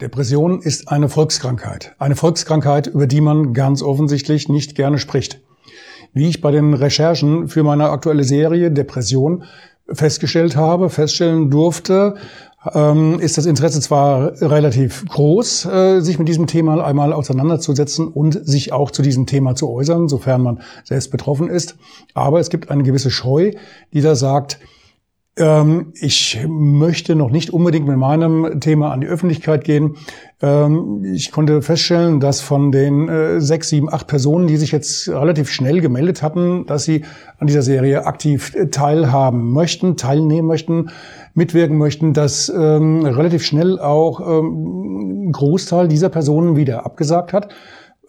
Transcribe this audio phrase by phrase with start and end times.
[0.00, 1.94] Depression ist eine Volkskrankheit.
[1.98, 5.40] Eine Volkskrankheit, über die man ganz offensichtlich nicht gerne spricht.
[6.14, 9.44] Wie ich bei den Recherchen für meine aktuelle Serie Depression
[9.92, 12.14] festgestellt habe, feststellen durfte,
[12.72, 18.46] ähm, ist das Interesse zwar relativ groß, äh, sich mit diesem Thema einmal auseinanderzusetzen und
[18.46, 21.76] sich auch zu diesem Thema zu äußern, sofern man selbst betroffen ist.
[22.14, 23.52] Aber es gibt eine gewisse Scheu,
[23.92, 24.60] die da sagt,
[25.94, 29.96] ich möchte noch nicht unbedingt mit meinem Thema an die Öffentlichkeit gehen.
[30.42, 35.08] Ähm, ich konnte feststellen, dass von den äh, sechs, sieben, acht Personen, die sich jetzt
[35.08, 37.04] relativ schnell gemeldet hatten, dass sie
[37.38, 40.90] an dieser Serie aktiv teilhaben möchten, teilnehmen möchten,
[41.34, 47.48] mitwirken möchten, dass ähm, relativ schnell auch ein Großteil dieser Personen wieder abgesagt hat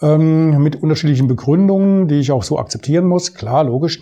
[0.04, 3.36] mit unterschiedlichen Begründungen, die ich auch so akzeptieren muss.
[3.36, 4.02] Klar, logisch.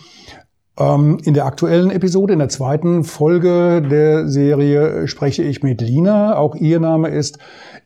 [0.80, 6.38] Ähm, in der aktuellen Episode, in der zweiten Folge der Serie spreche ich mit Lina.
[6.38, 7.38] Auch ihr Name ist,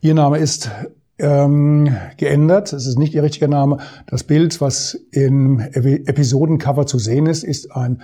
[0.02, 0.70] ihr Name ist
[1.18, 2.72] ähm, geändert.
[2.72, 3.80] Es ist nicht ihr richtiger Name.
[4.06, 8.02] Das Bild, was im Episodencover zu sehen ist, ist ein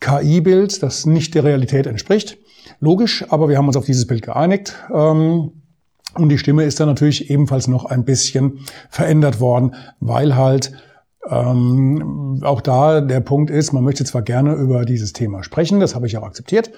[0.00, 2.36] KI-Bild, das nicht der Realität entspricht.
[2.80, 4.74] Logisch, aber wir haben uns auf dieses Bild geeinigt.
[4.92, 5.52] Ähm,
[6.16, 8.60] und die Stimme ist dann natürlich ebenfalls noch ein bisschen
[8.90, 10.72] verändert worden, weil halt
[11.28, 15.94] ähm, auch da der Punkt ist, man möchte zwar gerne über dieses Thema sprechen, das
[15.94, 16.70] habe ich auch akzeptiert.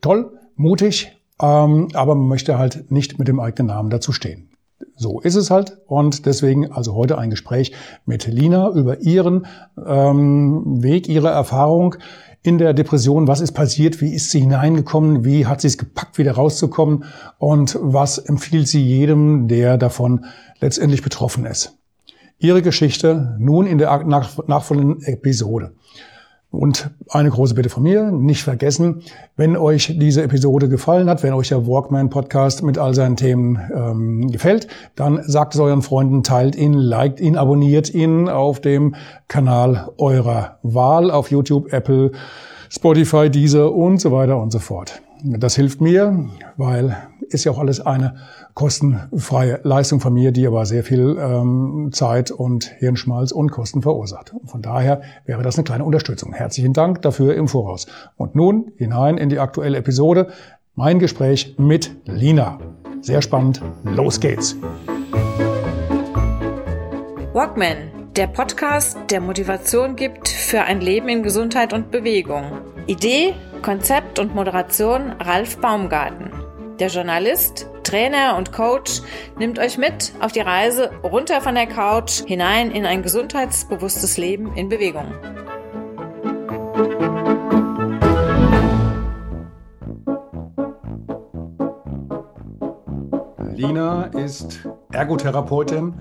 [0.00, 4.48] Toll, mutig, ähm, aber man möchte halt nicht mit dem eigenen Namen dazu stehen.
[4.96, 7.72] So ist es halt und deswegen also heute ein Gespräch
[8.06, 9.46] mit Lina über ihren
[9.84, 11.96] ähm, Weg, ihre Erfahrung
[12.42, 13.26] in der Depression.
[13.26, 14.00] Was ist passiert?
[14.00, 15.24] Wie ist sie hineingekommen?
[15.24, 17.04] Wie hat sie es gepackt, wieder rauszukommen?
[17.38, 20.26] Und was empfiehlt sie jedem, der davon
[20.60, 21.78] letztendlich betroffen ist?
[22.38, 25.72] Ihre Geschichte nun in der nachfolgenden Episode.
[26.54, 29.02] Und eine große Bitte von mir, nicht vergessen,
[29.36, 33.58] wenn euch diese Episode gefallen hat, wenn euch der Walkman Podcast mit all seinen Themen
[33.74, 38.94] ähm, gefällt, dann sagt es euren Freunden, teilt ihn, liked ihn, abonniert ihn auf dem
[39.26, 42.12] Kanal eurer Wahl auf YouTube, Apple,
[42.70, 45.02] Spotify, Deezer und so weiter und so fort.
[45.26, 46.94] Das hilft mir, weil
[47.30, 48.16] ist ja auch alles eine
[48.52, 54.34] kostenfreie Leistung von mir, die aber sehr viel ähm, Zeit und Hirnschmalz und Kosten verursacht.
[54.34, 56.34] Und von daher wäre das eine kleine Unterstützung.
[56.34, 57.86] Herzlichen Dank dafür im Voraus.
[58.16, 60.28] Und nun hinein in die aktuelle Episode.
[60.74, 62.58] Mein Gespräch mit Lina.
[63.00, 63.62] Sehr spannend.
[63.82, 64.56] Los geht's.
[67.32, 72.44] Walkman, der Podcast, der Motivation gibt für ein Leben in Gesundheit und Bewegung.
[72.86, 73.32] Idee,
[73.64, 76.30] Konzept und Moderation Ralf Baumgarten.
[76.78, 79.00] Der Journalist, Trainer und Coach
[79.38, 84.54] nimmt euch mit auf die Reise runter von der Couch hinein in ein gesundheitsbewusstes Leben
[84.54, 85.06] in Bewegung.
[93.54, 95.94] Lina ist Ergotherapeutin.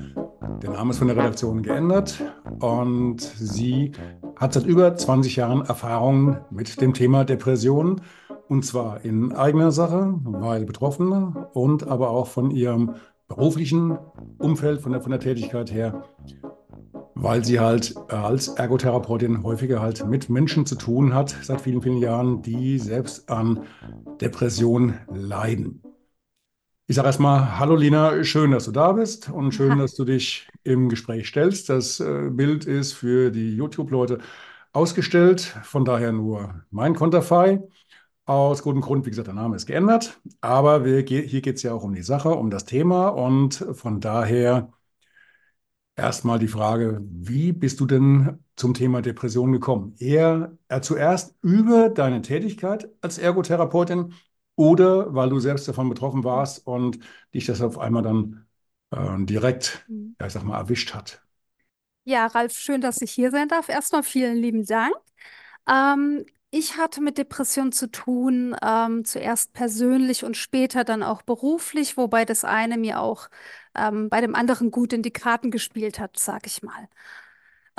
[0.62, 2.22] Der Name ist von der Redaktion geändert
[2.60, 3.94] und sie
[4.44, 8.02] hat seit über 20 Jahren Erfahrung mit dem Thema Depression
[8.50, 12.96] und zwar in eigener Sache, weil Betroffene und aber auch von ihrem
[13.30, 13.98] beruflichen
[14.40, 16.04] Umfeld, von der, von der Tätigkeit her,
[17.16, 22.00] weil sie halt als Ergotherapeutin häufiger halt mit Menschen zu tun hat, seit vielen, vielen
[22.00, 23.62] Jahren, die selbst an
[24.20, 25.82] Depression leiden.
[26.94, 30.48] Ich sage erstmal, hallo Lina, schön, dass du da bist und schön, dass du dich
[30.64, 31.68] im Gespräch stellst.
[31.70, 34.20] Das äh, Bild ist für die YouTube-Leute
[34.74, 37.64] ausgestellt, von daher nur mein Konterfei.
[38.26, 41.74] Aus gutem Grund, wie gesagt, der Name ist geändert, aber wir, hier geht es ja
[41.74, 44.72] auch um die Sache, um das Thema und von daher
[45.96, 49.96] erstmal die Frage, wie bist du denn zum Thema Depression gekommen?
[49.98, 54.14] Eher äh, zuerst über deine Tätigkeit als Ergotherapeutin
[54.56, 57.00] oder weil du selbst davon betroffen warst und
[57.34, 58.46] dich das auf einmal dann
[58.92, 60.16] äh, direkt, mhm.
[60.20, 61.24] ja, ich sag mal, erwischt hat?
[62.06, 63.70] Ja, Ralf, schön, dass ich hier sein darf.
[63.70, 64.94] Erstmal vielen lieben Dank.
[65.70, 71.98] Ähm, ich hatte mit Depressionen zu tun, ähm, zuerst persönlich und später dann auch beruflich,
[71.98, 73.30] wobei das eine mir auch
[73.76, 76.90] ähm, bei dem anderen gut in die Karten gespielt hat, sag ich mal.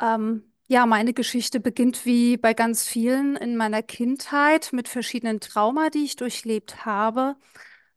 [0.01, 5.91] Ähm, ja, meine Geschichte beginnt wie bei ganz vielen in meiner Kindheit mit verschiedenen Trauma,
[5.91, 7.37] die ich durchlebt habe.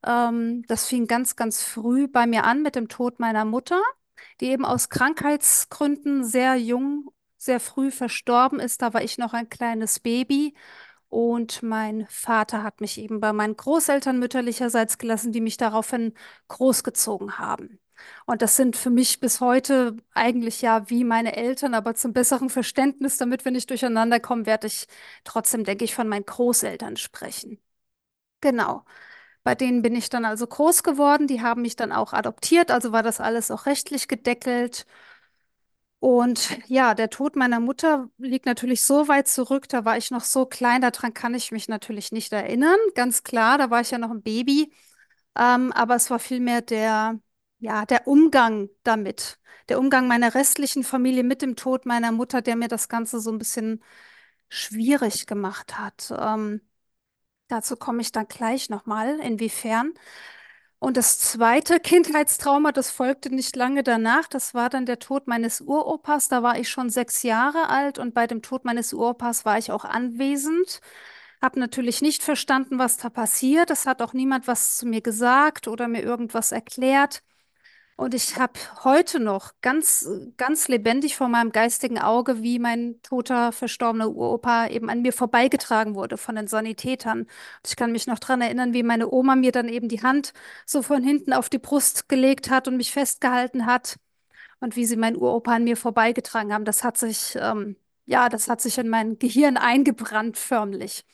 [0.05, 3.81] Ähm, das fing ganz, ganz früh bei mir an mit dem Tod meiner Mutter,
[4.41, 8.81] die eben aus Krankheitsgründen sehr jung sehr früh verstorben ist.
[8.81, 10.55] Da war ich noch ein kleines Baby.
[11.09, 16.13] Und mein Vater hat mich eben bei meinen Großeltern mütterlicherseits gelassen, die mich daraufhin
[16.49, 17.79] großgezogen haben.
[18.25, 22.49] Und das sind für mich bis heute eigentlich ja wie meine Eltern, aber zum besseren
[22.49, 24.87] Verständnis, damit wir nicht durcheinander kommen, werde ich
[25.23, 27.59] trotzdem, denke ich, von meinen Großeltern sprechen.
[28.41, 28.85] Genau.
[29.43, 31.27] Bei denen bin ich dann also groß geworden.
[31.27, 34.85] Die haben mich dann auch adoptiert, also war das alles auch rechtlich gedeckelt.
[35.99, 40.23] Und ja, der Tod meiner Mutter liegt natürlich so weit zurück, da war ich noch
[40.23, 43.97] so klein, daran kann ich mich natürlich nicht erinnern, ganz klar, da war ich ja
[43.97, 44.71] noch ein Baby.
[45.37, 47.19] Ähm, aber es war vielmehr der,
[47.59, 49.39] ja, der Umgang damit,
[49.69, 53.31] der Umgang meiner restlichen Familie mit dem Tod meiner Mutter, der mir das Ganze so
[53.31, 53.83] ein bisschen
[54.49, 56.13] schwierig gemacht hat.
[56.17, 56.61] Ähm,
[57.47, 59.93] dazu komme ich dann gleich nochmal, inwiefern.
[60.79, 65.61] Und das zweite Kindheitstrauma, das folgte nicht lange danach, das war dann der Tod meines
[65.61, 66.27] Uropas.
[66.29, 69.71] Da war ich schon sechs Jahre alt und bei dem Tod meines Uropas war ich
[69.71, 70.81] auch anwesend.
[71.41, 73.69] Hab natürlich nicht verstanden, was da passiert.
[73.71, 77.23] Es hat auch niemand was zu mir gesagt oder mir irgendwas erklärt.
[77.97, 78.53] Und ich habe
[78.83, 80.07] heute noch ganz,
[80.37, 85.95] ganz lebendig vor meinem geistigen Auge, wie mein toter, verstorbener Uropa eben an mir vorbeigetragen
[85.95, 87.21] wurde von den Sanitätern.
[87.21, 87.29] Und
[87.65, 90.33] ich kann mich noch dran erinnern, wie meine Oma mir dann eben die Hand
[90.65, 93.97] so von hinten auf die Brust gelegt hat und mich festgehalten hat.
[94.59, 96.65] Und wie sie meinen Uropa an mir vorbeigetragen haben.
[96.65, 101.05] Das hat sich, ähm, ja, das hat sich in mein Gehirn eingebrannt, förmlich.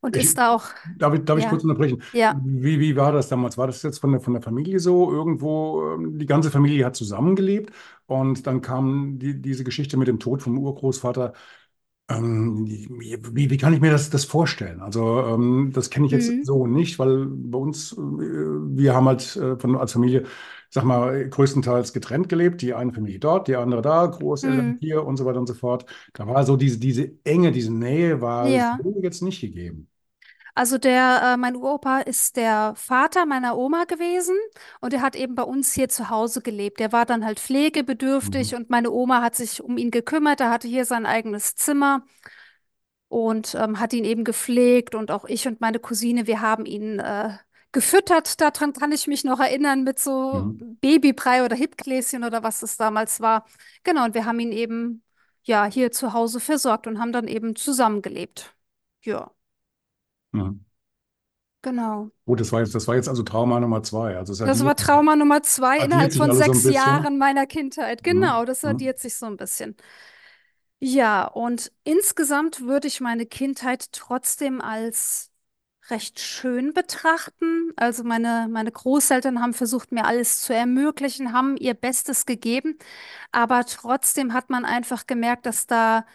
[0.00, 2.02] Und Ich, ist da auch, darf ich, darf ich kurz ja, unterbrechen?
[2.12, 2.42] ja.
[2.44, 3.56] Wie, wie war das damals?
[3.58, 5.10] War das jetzt von der, von der Familie so?
[5.12, 7.72] Irgendwo, ähm, die ganze Familie hat zusammengelebt
[8.06, 11.32] und dann kam die, diese Geschichte mit dem Tod vom Urgroßvater.
[12.08, 14.80] Ähm, wie, wie kann ich mir das, das vorstellen?
[14.82, 16.44] Also, ähm, das kenne ich jetzt Mhm.
[16.44, 20.24] so nicht, weil bei uns, äh, wir haben halt äh, von, als Familie,
[20.72, 22.62] sag mal, größtenteils getrennt gelebt.
[22.62, 24.80] Die eine Familie dort, die andere da, Großeltern Mhm.
[24.80, 25.86] hier und so weiter und so fort.
[26.14, 28.82] Da war so diese, diese Enge, diese Nähe war Ja.
[28.82, 29.88] so jetzt nicht gegeben.
[30.54, 34.36] Also der, äh, mein Uropa ist der Vater meiner Oma gewesen
[34.82, 36.78] und er hat eben bei uns hier zu Hause gelebt.
[36.80, 37.40] Der war dann halt
[38.22, 38.52] Mhm.
[38.52, 40.40] pflegebedürftig und meine Oma hat sich um ihn gekümmert.
[40.40, 42.04] Er hatte hier sein eigenes Zimmer
[43.08, 46.98] und ähm, hat ihn eben gepflegt und auch ich und meine Cousine, wir haben ihn
[46.98, 47.30] äh,
[47.72, 48.40] gefüttert.
[48.40, 50.76] Daran kann ich mich noch erinnern mit so Mhm.
[50.80, 53.46] Babybrei oder Hipgläschen oder was es damals war.
[53.84, 55.04] Genau, und wir haben ihn eben
[55.44, 58.54] ja hier zu Hause versorgt und haben dann eben zusammengelebt.
[59.04, 59.32] Ja,
[60.32, 60.64] Mhm.
[61.62, 62.10] genau.
[62.24, 64.16] Gut, das war jetzt, das war jetzt also Trauma Nummer zwei.
[64.16, 66.72] Also Das war Trauma Nummer zwei innerhalb von so sechs bisschen.
[66.74, 68.02] Jahren meiner Kindheit.
[68.04, 68.46] Genau, Mhm.
[68.46, 68.70] das Mhm.
[68.70, 69.76] addiert sich so ein bisschen.
[70.80, 75.30] Ja, und insgesamt würde ich meine Kindheit trotzdem als
[75.90, 77.72] recht schön betrachten.
[77.76, 82.78] Also meine, meine Großeltern haben versucht, mir alles zu ermöglichen, haben ihr Bestes gegeben,
[83.32, 86.06] aber trotzdem hat man einfach gemerkt, dass da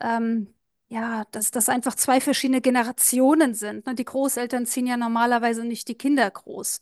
[0.00, 0.54] ähm,
[0.88, 3.86] ja, dass das einfach zwei verschiedene Generationen sind.
[3.86, 3.94] Ne?
[3.94, 6.80] Die Großeltern ziehen ja normalerweise nicht die Kinder groß.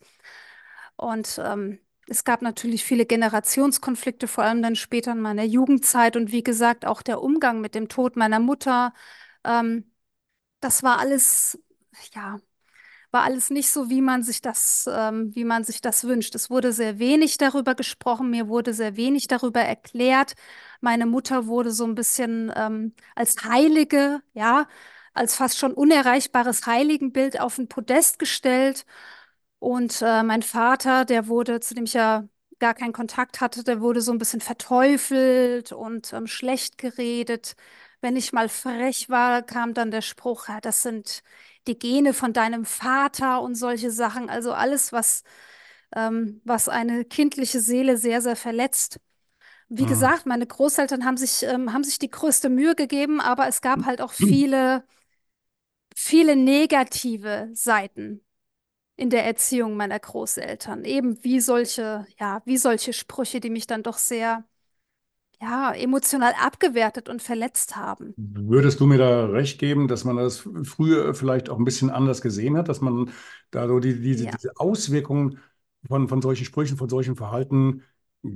[0.97, 6.17] Und ähm, es gab natürlich viele Generationskonflikte, vor allem dann später in meiner Jugendzeit.
[6.17, 8.95] Und wie gesagt, auch der Umgang mit dem Tod meiner Mutter,
[9.45, 9.93] ähm,
[10.61, 11.59] das war alles,
[12.15, 12.39] ja,
[13.13, 16.35] war alles nicht so, wie man sich das, ähm, wie man sich das wünscht.
[16.35, 20.35] Es wurde sehr wenig darüber gesprochen, mir wurde sehr wenig darüber erklärt.
[20.81, 24.69] Meine Mutter wurde so ein bisschen ähm, als Heilige, ja,
[25.15, 28.87] als fast schon unerreichbares Heiligenbild auf ein Podest gestellt.
[29.59, 32.29] Und äh, mein Vater, der wurde, zu dem ich ja
[32.61, 37.57] gar keinen Kontakt hatte, der wurde so ein bisschen verteufelt und ähm, schlecht geredet.
[38.01, 41.23] Wenn ich mal frech war, kam dann der Spruch, ja, das sind
[41.67, 44.31] die Gene von deinem Vater und solche Sachen.
[44.31, 45.25] Also alles, was,
[45.95, 49.01] ähm, was eine kindliche Seele sehr, sehr verletzt.
[49.69, 49.89] Wie Mhm.
[49.89, 53.85] gesagt, meine Großeltern haben sich, ähm, haben sich die größte Mühe gegeben, aber es gab
[53.87, 54.85] halt auch viele,
[55.95, 58.25] viele negative Seiten
[58.97, 60.85] in der Erziehung meiner Großeltern.
[60.87, 64.45] Eben wie solche, ja, wie solche Sprüche, die mich dann doch sehr,
[65.41, 68.17] ja, emotional abgewertet und verletzt haben.
[68.21, 72.21] Würdest du mir da recht geben, dass man das früher vielleicht auch ein bisschen anders
[72.21, 73.11] gesehen hat, dass man
[73.53, 75.39] da so die, diese, Ja, diese Auswirkungen
[75.87, 77.85] von, von solchen Sprüchen, von solchen Verhalten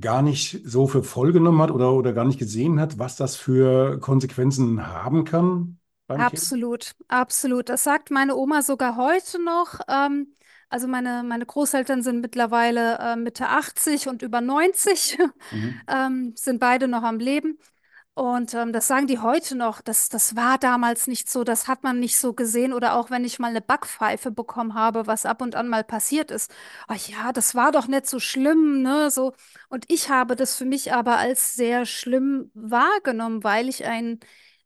[0.01, 3.35] gar nicht so für voll genommen hat oder, oder gar nicht gesehen hat, was das
[3.37, 6.47] für Konsequenzen haben kann beim Kind?
[6.47, 7.69] absolut, absolut.
[7.69, 9.81] Das sagt meine Oma sogar heute noch.
[9.89, 10.35] Ähm,
[10.73, 15.19] also meine, meine Großeltern sind mittlerweile äh, Mitte 80 und über 90,
[15.51, 15.81] Mhm.
[15.89, 17.59] ähm, sind beide noch am Leben.
[18.15, 21.83] Und ähm, das sagen die heute noch, das, das war damals nicht so, das hat
[21.83, 22.75] man nicht so gesehen.
[22.75, 26.31] Oder auch wenn ich mal eine Backpfeife bekommen habe, was ab und an mal passiert
[26.31, 26.53] ist.
[26.89, 29.11] Ach ja, das war doch nicht so schlimm, ne?
[29.11, 29.33] So.
[29.71, 34.21] Und ich habe das für mich aber als sehr schlimm wahrgenommen, weil ich ein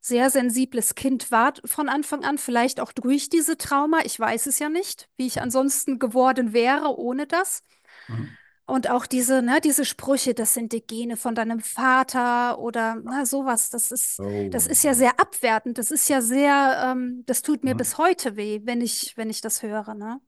[0.07, 4.01] sehr sensibles Kind war von Anfang an, vielleicht auch durch diese Trauma.
[4.05, 7.63] Ich weiß es ja nicht, wie ich ansonsten geworden wäre ohne das.
[8.09, 8.37] Mhm.
[8.69, 13.25] Und auch diese, ne, diese Sprüche, das sind die Gene von deinem Vater oder na,
[13.25, 14.67] sowas, das ist, das Oh.
[14.67, 15.79] ist ja sehr abwertend.
[15.79, 17.77] Das ist ja sehr, ähm, das tut mir Mhm.
[17.77, 20.21] bis heute weh, wenn ich, wenn ich das höre, ne?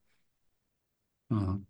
[1.31, 1.68] Mhm.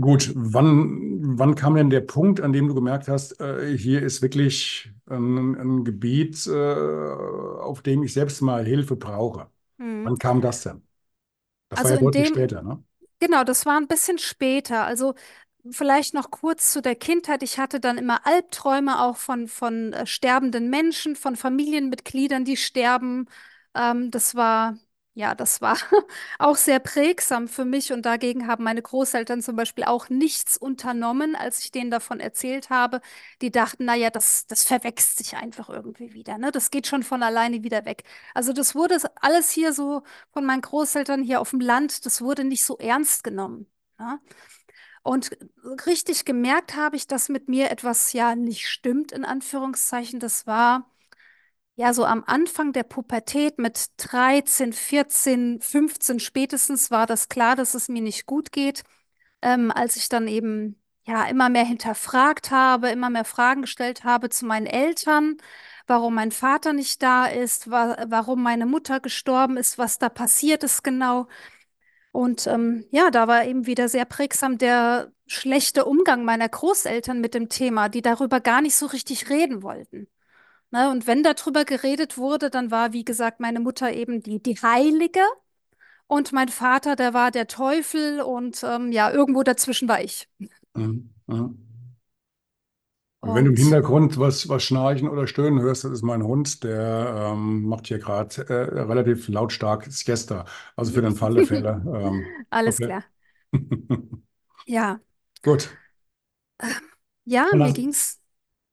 [0.00, 4.22] Gut, wann, wann kam denn der Punkt, an dem du gemerkt hast, äh, hier ist
[4.22, 9.48] wirklich ein, ein Gebiet, äh, auf dem ich selbst mal Hilfe brauche?
[9.78, 10.04] Mhm.
[10.04, 10.82] Wann kam das denn?
[11.70, 12.82] Das war Also ja in deutlich dem, später, ne?
[13.20, 14.86] genau, das war ein bisschen später.
[14.86, 15.14] Also
[15.70, 17.42] vielleicht noch kurz zu der Kindheit.
[17.42, 23.28] Ich hatte dann immer Albträume auch von, von äh, sterbenden Menschen, von Familienmitgliedern, die sterben.
[23.74, 24.78] Ähm, das war,
[25.14, 25.76] ja, das war
[26.40, 31.36] auch sehr prägsam für mich und dagegen haben meine Großeltern zum Beispiel auch nichts unternommen,
[31.36, 33.00] als ich denen davon erzählt habe.
[33.40, 36.50] Die dachten, naja, das, das verwächst sich einfach irgendwie wieder, ne?
[36.50, 38.02] Das geht schon von alleine wieder weg.
[38.34, 40.02] Also das wurde alles hier so
[40.32, 43.66] von meinen Großeltern hier auf dem Land, das wurde nicht so ernst genommen.
[43.98, 44.20] Ne?
[45.02, 45.36] Und
[45.86, 50.18] richtig gemerkt habe ich, dass mit mir etwas ja nicht stimmt, in Anführungszeichen.
[50.20, 50.90] Das war
[51.76, 57.74] ja so am Anfang der Pubertät mit 13, 14, 15 spätestens war das klar, dass
[57.74, 58.82] es mir nicht gut geht.
[59.42, 64.30] Ähm, als ich dann eben ja immer mehr hinterfragt habe, immer mehr Fragen gestellt habe
[64.30, 65.36] zu meinen Eltern,
[65.86, 70.64] warum mein Vater nicht da ist, wa warum meine Mutter gestorben ist, was da passiert
[70.64, 71.28] ist genau.
[72.12, 77.34] Und ähm, ja, da war eben wieder sehr prägsam der schlechte Umgang meiner Großeltern mit
[77.34, 80.08] dem Thema, die darüber gar nicht so richtig reden wollten.
[80.74, 80.90] Ne?
[80.90, 85.20] Und wenn darüber geredet wurde, dann war, wie gesagt, meine Mutter eben die, die Heilige
[86.08, 90.28] und mein Vater, der war der Teufel und ähm, ja, irgendwo dazwischen war ich.
[90.76, 91.10] Mhm.
[91.26, 91.64] Mhm.
[93.20, 96.22] Und wenn du im Und Hintergrund was, was schnarchen oder stöhnen hörst, das ist mein
[96.22, 100.44] Hund, der ähm, macht hier gerade äh, relativ lautstark Siesta.
[100.76, 101.82] Also für den Fall der Fälle.
[101.86, 102.80] Ähm, alles okay.
[102.80, 103.04] klar.
[104.66, 105.00] Ja,
[105.42, 105.68] Gut.
[107.24, 108.20] ja, Wann mir hast, ging's.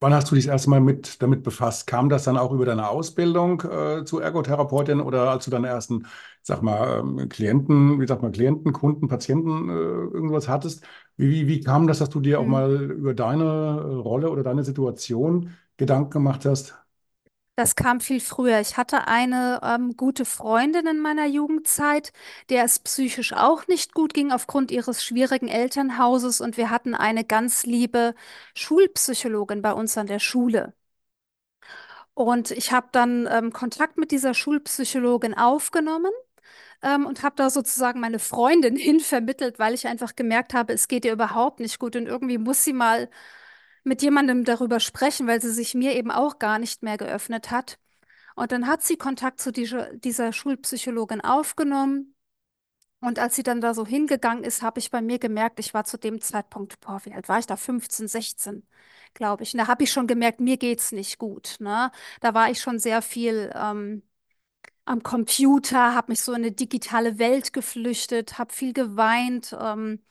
[0.02, 1.88] Wann hast du dich das erste Mal mit, damit befasst?
[1.88, 6.08] Kam das dann auch über deine Ausbildung äh, zur Ergotherapeutin oder als du deine ersten,
[6.42, 10.84] sag mal, ähm, Klienten, wie sagt man, Klienten, Kunden, Patienten äh, irgendwas hattest?
[11.18, 12.52] Wie, wie, wie kam das, dass du dir auch Hm.
[12.52, 13.48] mal über deine äh,
[13.96, 16.76] Rolle oder deine Situation Gedanken gemacht hast?
[17.62, 18.60] Das kam viel früher.
[18.60, 22.12] Ich hatte eine ähm, gute Freundin in meiner Jugendzeit,
[22.50, 27.24] der es psychisch auch nicht gut ging aufgrund ihres schwierigen Elternhauses und wir hatten eine
[27.24, 28.16] ganz liebe
[28.56, 30.74] Schulpsychologin bei uns an der Schule.
[32.14, 36.12] Und ich habe dann ähm, Kontakt mit dieser Schulpsychologin aufgenommen
[36.84, 41.06] ähm, und habe da sozusagen meine Freundin hinvermittelt, weil ich einfach gemerkt habe, es geht
[41.06, 43.10] ihr überhaupt nicht gut und irgendwie muss sie mal
[43.84, 47.80] mit jemandem darüber sprechen, weil sie sich mir eben auch gar nicht mehr geöffnet hat.
[48.36, 52.16] Und dann hat sie Kontakt zu dieser, dieser Schulpsychologin aufgenommen.
[53.00, 55.86] Und als sie dann da so hingegangen ist, habe ich bei mir gemerkt, ich war
[55.86, 57.58] zu dem Zeitpunkt, boah, wie alt war ich da?
[57.58, 58.68] 15, 16,
[59.16, 59.54] glaube ich.
[59.54, 61.92] Und da habe ich schon gemerkt, mir geht's nicht gut, ne?
[62.22, 64.04] Da war ich schon sehr viel ähm,
[64.86, 70.02] am Computer, habe mich so in eine digitale Welt geflüchtet, habe viel geweint, ähm,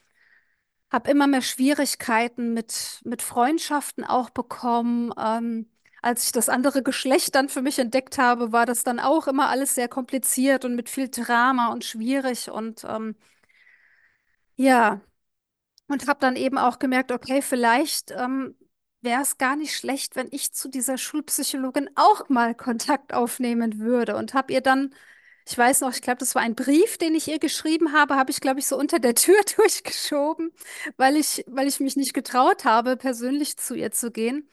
[0.90, 5.12] habe immer mehr Schwierigkeiten mit, mit Freundschaften auch bekommen.
[5.18, 5.70] Ähm,
[6.02, 9.48] als ich das andere Geschlecht dann für mich entdeckt habe, war das dann auch immer
[9.48, 12.50] alles sehr kompliziert und mit viel Drama und schwierig.
[12.50, 13.16] Und ähm,
[14.56, 15.00] ja,
[15.88, 18.56] und habe dann eben auch gemerkt, okay, vielleicht ähm,
[19.02, 24.16] wäre es gar nicht schlecht, wenn ich zu dieser Schulpsychologin auch mal Kontakt aufnehmen würde.
[24.16, 24.94] Und habe ihr dann,
[25.46, 28.30] ich weiß noch, ich glaube, das war ein Brief, den ich ihr geschrieben habe, habe
[28.30, 30.52] ich, glaube ich, so unter der Tür durchgeschoben,
[30.96, 34.48] weil ich, weil ich mich nicht getraut habe, persönlich zu ihr zu gehen.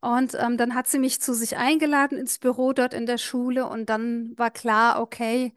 [0.00, 3.66] Und ähm, dann hat sie mich zu sich eingeladen ins Büro dort in der Schule
[3.68, 5.54] und dann war klar, okay,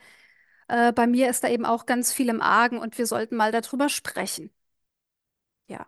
[0.68, 3.52] äh, bei mir ist da eben auch ganz viel im Argen und wir sollten mal
[3.52, 4.52] darüber sprechen.
[5.68, 5.88] Ja.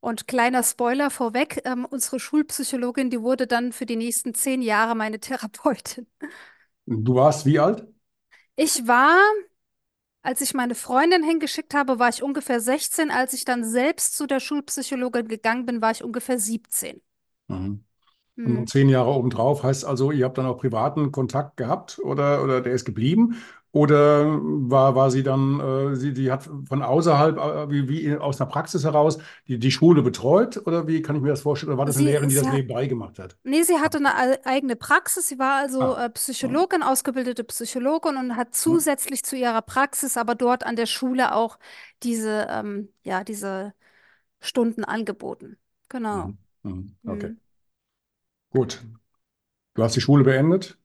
[0.00, 4.96] Und kleiner Spoiler vorweg, ähm, unsere Schulpsychologin, die wurde dann für die nächsten zehn Jahre
[4.96, 6.06] meine Therapeutin.
[6.86, 7.86] Du warst wie alt?
[8.56, 9.18] Ich war,
[10.22, 13.10] als ich meine Freundin hingeschickt habe, war ich ungefähr 16.
[13.10, 17.02] Als ich dann selbst zu der Schulpsychologin gegangen bin, war ich ungefähr 17.
[17.48, 17.84] Mhm.
[18.44, 18.54] Und Hm.
[18.54, 22.60] noch zehn Jahre obendrauf heißt also, ihr habt dann auch privaten Kontakt gehabt oder, oder
[22.62, 23.36] der ist geblieben?
[23.72, 28.40] Oder war, war sie dann, äh, sie, die hat von außerhalb, äh, wie, wie aus
[28.40, 30.60] einer Praxis heraus, die, die Schule betreut?
[30.66, 31.70] Oder wie kann ich mir das vorstellen?
[31.72, 33.36] Oder war das eine Sie, Lehrerin, die das ha- nebenbei gemacht hat?
[33.44, 35.28] nee, sie hatte eine ei- eigene Praxis.
[35.28, 36.10] Sie war also Ah, äh,
[36.42, 40.86] ah, Psychologin, ausgebildete Psychologin und hat hm, zusätzlich zu ihrer Praxis aber dort an der
[40.86, 41.58] Schule auch
[42.02, 43.74] diese, ähm, ja, diese
[44.40, 45.58] Stunden angeboten.
[45.88, 46.30] Genau.
[46.30, 47.40] mhm, mhm, okay, Hm.
[48.50, 48.82] gut.
[49.74, 50.78] Du hast die Schule beendet.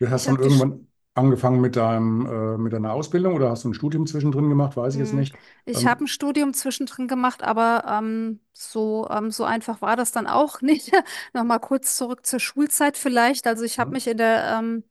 [0.00, 0.85] Du hast Ich dann irgendwann
[1.16, 4.76] angefangen mit deinem, äh, mit deiner Ausbildung oder hast du ein Studium zwischendrin gemacht?
[4.76, 5.36] Weiß ich jetzt hm, nicht.
[5.64, 10.12] ich habe Ähm, ein Studium zwischendrin gemacht, aber ähm, so, ähm, so einfach war das
[10.12, 10.92] dann auch nicht.
[11.34, 13.46] Nochmal kurz zurück zur Schulzeit vielleicht.
[13.46, 14.84] Also ich habe hm, mich in der, ähm,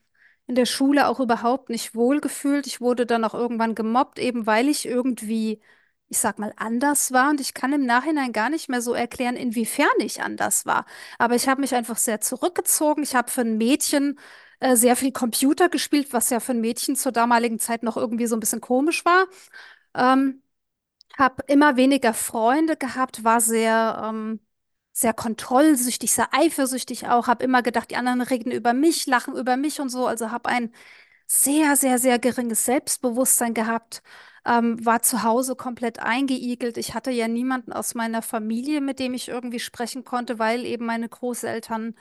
[0.47, 2.67] in der Schule auch überhaupt nicht wohlgefühlt.
[2.67, 5.61] Ich wurde dann auch irgendwann gemobbt, eben weil ich irgendwie,
[6.09, 7.29] ich sag mal, anders war.
[7.31, 10.85] Und ich kann im Nachhinein gar nicht mehr so erklären, inwiefern ich anders war.
[11.17, 13.01] Aber ich habe mich einfach sehr zurückgezogen.
[13.03, 14.19] Ich habe für ein Mädchen
[14.71, 18.27] äh, sehr viel Computer gespielt, was ja für ein Mädchen zur damaligen Zeit noch irgendwie
[18.27, 19.25] so ein bisschen komisch war.
[19.95, 20.41] Ähm,
[21.17, 24.39] habe immer weniger Freunde gehabt, war sehr, ähm,
[24.93, 29.57] sehr kontrollsüchtig, sehr eifersüchtig auch, habe immer gedacht, die anderen reden über mich, lachen über
[29.57, 30.07] mich und so.
[30.07, 30.73] Also habe ein
[31.27, 34.03] sehr, sehr, sehr geringes Selbstbewusstsein gehabt,
[34.45, 36.77] ähm, war zu Hause komplett eingeigelt.
[36.77, 40.85] Ich hatte ja niemanden aus meiner Familie, mit dem ich irgendwie sprechen konnte, weil eben
[40.85, 41.95] meine Großeltern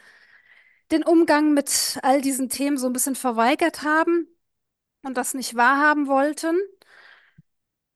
[0.90, 4.28] den Umgang mit all diesen Themen so ein bisschen verweigert haben
[5.04, 6.56] und das nicht wahrhaben wollten.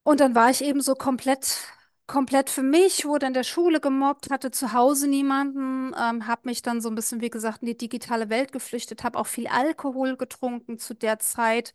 [0.02, 1.58] Und dann war ich eben so komplett,
[2.06, 6.62] komplett für mich, wurde in der Schule gemobbt, hatte zu Hause niemanden, ähm, habe mich
[6.62, 10.16] dann so ein bisschen, wie gesagt, in die digitale Welt geflüchtet, habe auch viel Alkohol
[10.16, 11.74] getrunken zu der Zeit,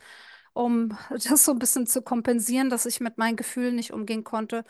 [0.54, 4.64] um das so ein bisschen zu kompensieren, dass ich mit meinen Gefühlen nicht umgehen konnte.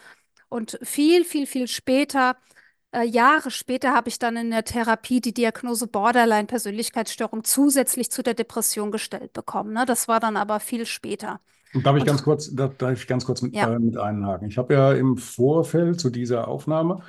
[0.50, 2.38] Und viel, viel, viel später,
[2.94, 8.34] äh, Jahre später, habe ich dann in der Therapie die Diagnose Borderline-Persönlichkeitsstörung zusätzlich zu der
[8.34, 9.74] Depression gestellt bekommen.
[9.74, 9.86] Ne?
[9.86, 11.40] Das war dann aber viel später.
[11.74, 14.48] Und darf ich Und ganz kurz, darf ich ganz kurz mit, ja, äh, mit einhaken?
[14.48, 17.02] Ich habe ja im Vorfeld zu dieser Aufnahme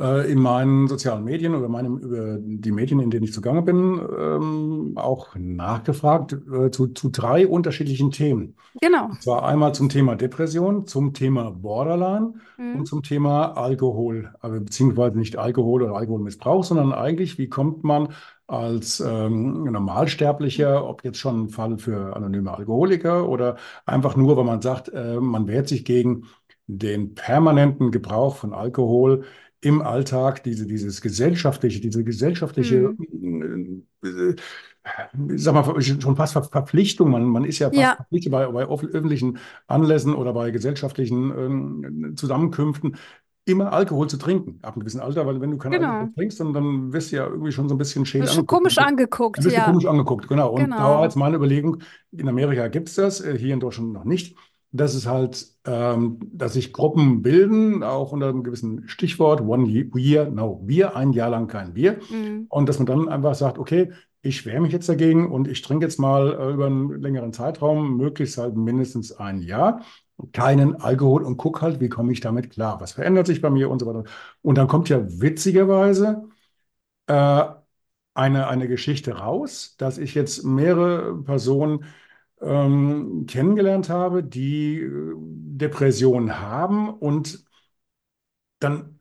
[0.00, 4.00] äh, in meinen sozialen Medien oder meinem, über die Medien, in denen ich zugange bin,
[4.18, 8.56] ähm, auch nachgefragt äh, zu, zu drei unterschiedlichen Themen.
[8.80, 9.10] genau.
[9.10, 12.34] Und zwar einmal zum Thema Depression, zum Thema Borderline
[12.72, 12.86] und Mhm.
[12.86, 18.08] zum Thema Alkohol, aber beziehungsweise nicht Alkohol oder Alkoholmissbrauch, sondern eigentlich, wie kommt man
[18.46, 24.44] als ähm, Normalsterblicher, ob jetzt schon ein Fall für anonyme Alkoholiker oder einfach nur, weil
[24.44, 26.24] man sagt, äh, man wehrt sich gegen
[26.68, 29.24] den permanenten Gebrauch von Alkohol
[29.66, 33.82] im Alltag, diese, dieses gesellschaftliche, diese gesellschaftliche, Mhm.
[34.04, 34.36] äh, äh,
[35.36, 37.10] sag mal, schon fast Ver Verpflichtung.
[37.10, 42.12] Man, man ist ja fast Ja, verpflichtet bei, bei öffentlichen Anlässen oder bei gesellschaftlichen ähm,
[42.16, 42.96] Zusammenkünften
[43.48, 46.14] immer Alkohol zu trinken, ab einem gewissen Alter, weil wenn du keinen Alkohol genau.
[46.14, 48.48] trinkst, dann, dann wirst du ja irgendwie schon so ein bisschen schon angeguckt.
[48.48, 50.50] komisch angeguckt, ja, komisch angeguckt, genau.
[50.52, 51.24] Und da war jetzt genau.
[51.26, 54.36] meine Überlegung, in Amerika gibt es das, äh, hier in Deutschland noch nicht.
[54.72, 60.30] Das ist halt, ähm, dass sich Gruppen bilden, auch unter einem gewissen Stichwort, One Year,
[60.30, 61.98] no Bier, ein Jahr lang kein Bier.
[62.10, 62.46] Mhm.
[62.48, 65.86] Und dass man dann einfach sagt, okay, ich wehre mich jetzt dagegen und ich trinke
[65.86, 69.82] jetzt mal äh, über einen längeren Zeitraum, möglichst halt mindestens ein Jahr,
[70.32, 72.80] keinen Alkohol und guck halt, wie komme ich damit klar?
[72.80, 74.04] Was verändert sich bei mir und so weiter.
[74.42, 76.28] Und dann kommt ja witzigerweise
[77.06, 77.44] äh,
[78.14, 81.84] eine, eine Geschichte raus, dass ich jetzt mehrere Personen
[82.40, 87.44] ähm, kennengelernt habe, die äh, Depressionen haben und
[88.60, 88.98] dann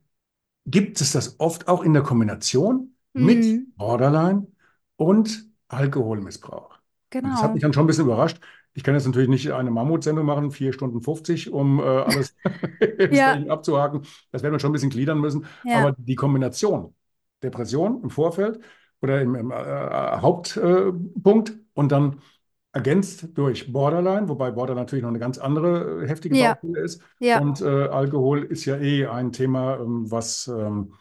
[0.65, 3.73] gibt es das oft auch in der Kombination mit Mhm.
[3.77, 4.47] Borderline
[4.97, 6.79] und Alkoholmissbrauch.
[7.21, 7.63] Und das hat mich Genau.
[7.63, 8.39] dann schon ein bisschen überrascht.
[8.73, 12.35] Ich kann jetzt natürlich nicht eine Mammutsendung machen, vier Stunden 50, um äh, alles
[13.09, 14.03] Ja, abzuhaken.
[14.31, 15.45] Das werden wir schon ein bisschen gliedern müssen.
[15.63, 16.95] ja, Aber die Kombination
[17.43, 18.59] Depression im Vorfeld
[19.01, 22.21] oder im, im äh, Hauptpunkt und dann
[22.75, 27.01] ergänzt durch Borderline, wobei Borderline natürlich noch eine ganz andere äh, heftige ja, Baustelle ist.
[27.19, 30.93] ja, Und äh, Alkohol ist ja eh ein Thema, ähm, was ähm,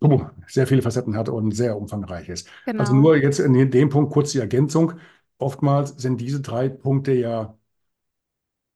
[0.00, 2.48] oh, sehr viele Facetten hat und sehr umfangreich ist.
[2.66, 3.02] Also genau.
[3.02, 4.94] nur jetzt in dem Punkt kurz die Ergänzung.
[5.38, 7.56] Oftmals sind diese drei Punkte ja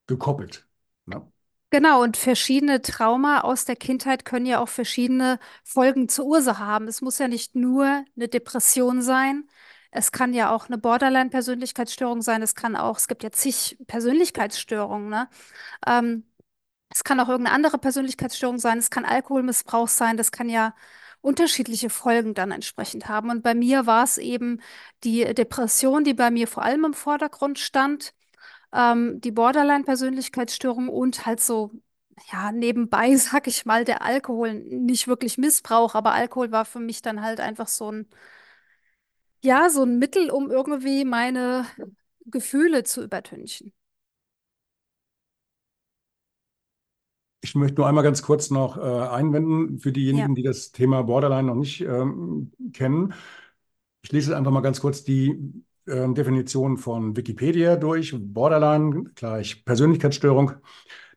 [0.07, 0.65] gekoppelt.
[1.07, 1.27] Ne?
[1.71, 6.87] Genau, und verschiedene Trauma aus der Kindheit können ja auch verschiedene Folgen zur Ursache haben.
[6.87, 9.49] Es muss ja nicht nur eine Depression sein.
[9.91, 12.43] Es kann ja auch eine Borderline-Persönlichkeitsstörung sein.
[12.43, 15.29] Es kann auch, es gibt ja zig Persönlichkeitsstörungen, ne?
[15.87, 16.25] Ähm,
[16.91, 18.79] es kann auch irgendeine andere Persönlichkeitsstörung sein.
[18.79, 20.17] Es kann Alkoholmissbrauch sein.
[20.17, 20.75] Das kann ja
[21.21, 23.31] unterschiedliche Folgen dann entsprechend haben.
[23.31, 24.61] Und bei mir war es eben
[25.05, 28.15] die Depression, die bei mir vor allem im Vordergrund stand
[28.73, 31.73] ähm, die Borderline-Persönlichkeitsstörung und halt so,
[32.33, 34.55] ja, nebenbei, sag ich mal, der Alkohol.
[34.55, 38.09] Nicht wirklich Missbrauch, aber Alkohol war für mich dann halt einfach so ein,
[39.43, 41.67] ja, so ein Mittel, um irgendwie meine
[42.27, 43.73] Gefühle zu übertünchen.
[47.41, 50.27] Ich möchte nur einmal ganz kurz noch äh, einwenden für Ja.
[50.27, 53.15] diejenigen, die das Thema Borderline noch nicht ähm, kennen.
[54.03, 55.39] Ich lese einfach mal ganz kurz die
[55.89, 58.15] ähm, Definition von Wikipedia durch.
[58.19, 60.53] Borderline gleich Persönlichkeitsstörung.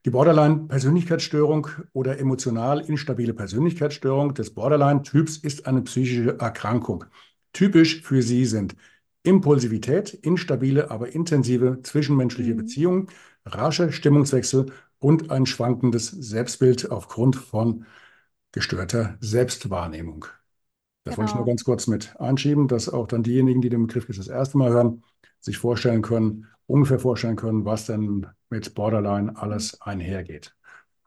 [0.06, 7.06] Die Borderline-Persönlichkeitsstörung oder emotional instabile Persönlichkeitsstörung des Borderline-Typs ist eine psychische Erkrankung.
[7.54, 8.76] Typisch für sie sind
[9.24, 12.56] Impulsivität, instabile, aber intensive zwischenmenschliche Mhm.
[12.56, 13.08] Beziehungen,
[13.46, 17.86] rasche Stimmungswechsel und ein schwankendes Selbstbild aufgrund von
[18.52, 20.26] gestörter Selbstwahrnehmung.
[21.04, 21.46] Das wollte ich nur Genau.
[21.46, 24.72] ganz kurz mit einschieben, dass auch dann diejenigen, die den Begriff jetzt das erste Mal
[24.72, 25.04] hören,
[25.40, 30.56] sich vorstellen können, ungefähr vorstellen können, was denn mit Borderline alles einhergeht.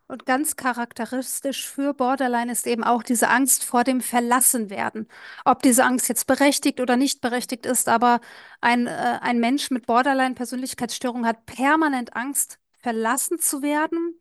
[0.06, 5.08] Und ganz charakteristisch für Borderline ist eben auch diese Angst vor dem Verlassenwerden.
[5.46, 8.20] Ob diese Angst jetzt berechtigt oder nicht berechtigt ist, aber
[8.60, 14.20] ein, äh, ein Mensch mit Borderline-Persönlichkeitsstörung hat permanent Angst, verlassen zu werden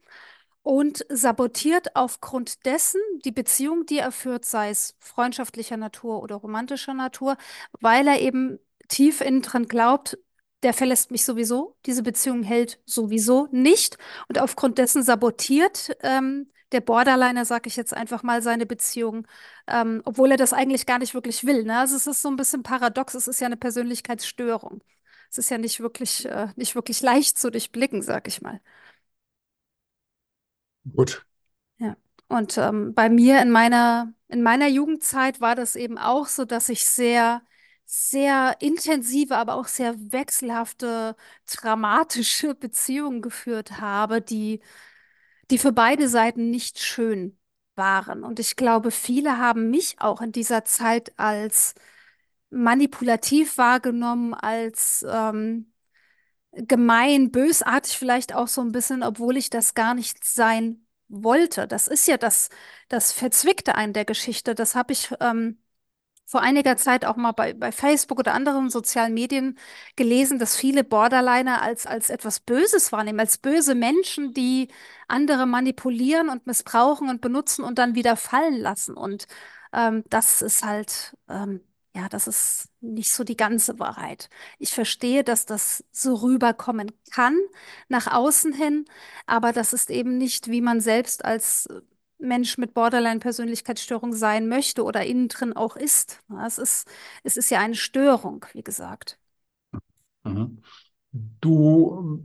[0.62, 6.93] und sabotiert aufgrund dessen die Beziehung, die er führt, sei es freundschaftlicher Natur oder romantischer
[6.93, 7.36] Natur,
[7.82, 10.17] weil er eben tief innen drin glaubt,
[10.63, 13.97] der verlässt mich sowieso, diese Beziehung hält sowieso nicht
[14.28, 19.28] und aufgrund dessen sabotiert ähm, der Borderliner, sag ich jetzt einfach mal, seine Beziehung,
[19.67, 21.63] ähm, obwohl er das eigentlich gar nicht wirklich will.
[21.63, 21.78] Ne?
[21.80, 24.82] Also es ist so ein bisschen paradox, es ist ja eine Persönlichkeitsstörung.
[25.30, 28.60] Es ist ja nicht wirklich, äh, nicht wirklich leicht zu durchblicken, sag ich mal.
[30.95, 31.26] Gut.
[31.78, 31.95] Ja.
[32.28, 36.69] Und ähm, bei mir in meiner, in meiner Jugendzeit war das eben auch so, dass
[36.69, 37.41] ich sehr,
[37.96, 44.62] sehr intensive, aber auch sehr wechselhafte, dramatische Beziehungen geführt habe, die,
[45.52, 47.38] die für beide Seiten nicht schön
[47.76, 48.24] waren.
[48.24, 51.76] Und ich glaube, viele haben mich auch in dieser Zeit als
[52.50, 55.74] manipulativ wahrgenommen, als ähm,
[56.54, 61.68] gemein, bösartig vielleicht auch so ein bisschen, obwohl ich das gar nicht sein wollte.
[61.68, 62.50] Das ist ja das,
[62.90, 64.56] das Verzwickte an der Geschichte.
[64.56, 65.60] Das habe ich ähm,
[66.26, 69.58] vor einiger Zeit auch mal bei, bei Facebook oder anderen sozialen Medien
[69.96, 74.70] gelesen, dass viele Borderliner als, als etwas Böses wahrnehmen, als böse Menschen, die
[75.08, 78.96] andere manipulieren und missbrauchen und benutzen und dann wieder fallen lassen.
[78.96, 79.28] Und
[79.74, 81.62] ähm, das ist halt, ähm,
[81.96, 84.30] ja, das ist nicht so die ganze Wahrheit.
[84.60, 87.38] Ich verstehe, dass das so rüberkommen kann
[87.90, 88.86] nach außen hin,
[89.28, 91.68] aber das ist eben nicht, wie man selbst als
[92.24, 96.20] Mensch mit Borderline-Persönlichkeitsstörung sein möchte oder innen drin auch ist.
[96.46, 96.88] Es ist,
[97.24, 99.20] es ist ja eine Störung, wie gesagt.
[100.24, 100.60] Mhm.
[101.42, 102.22] Du,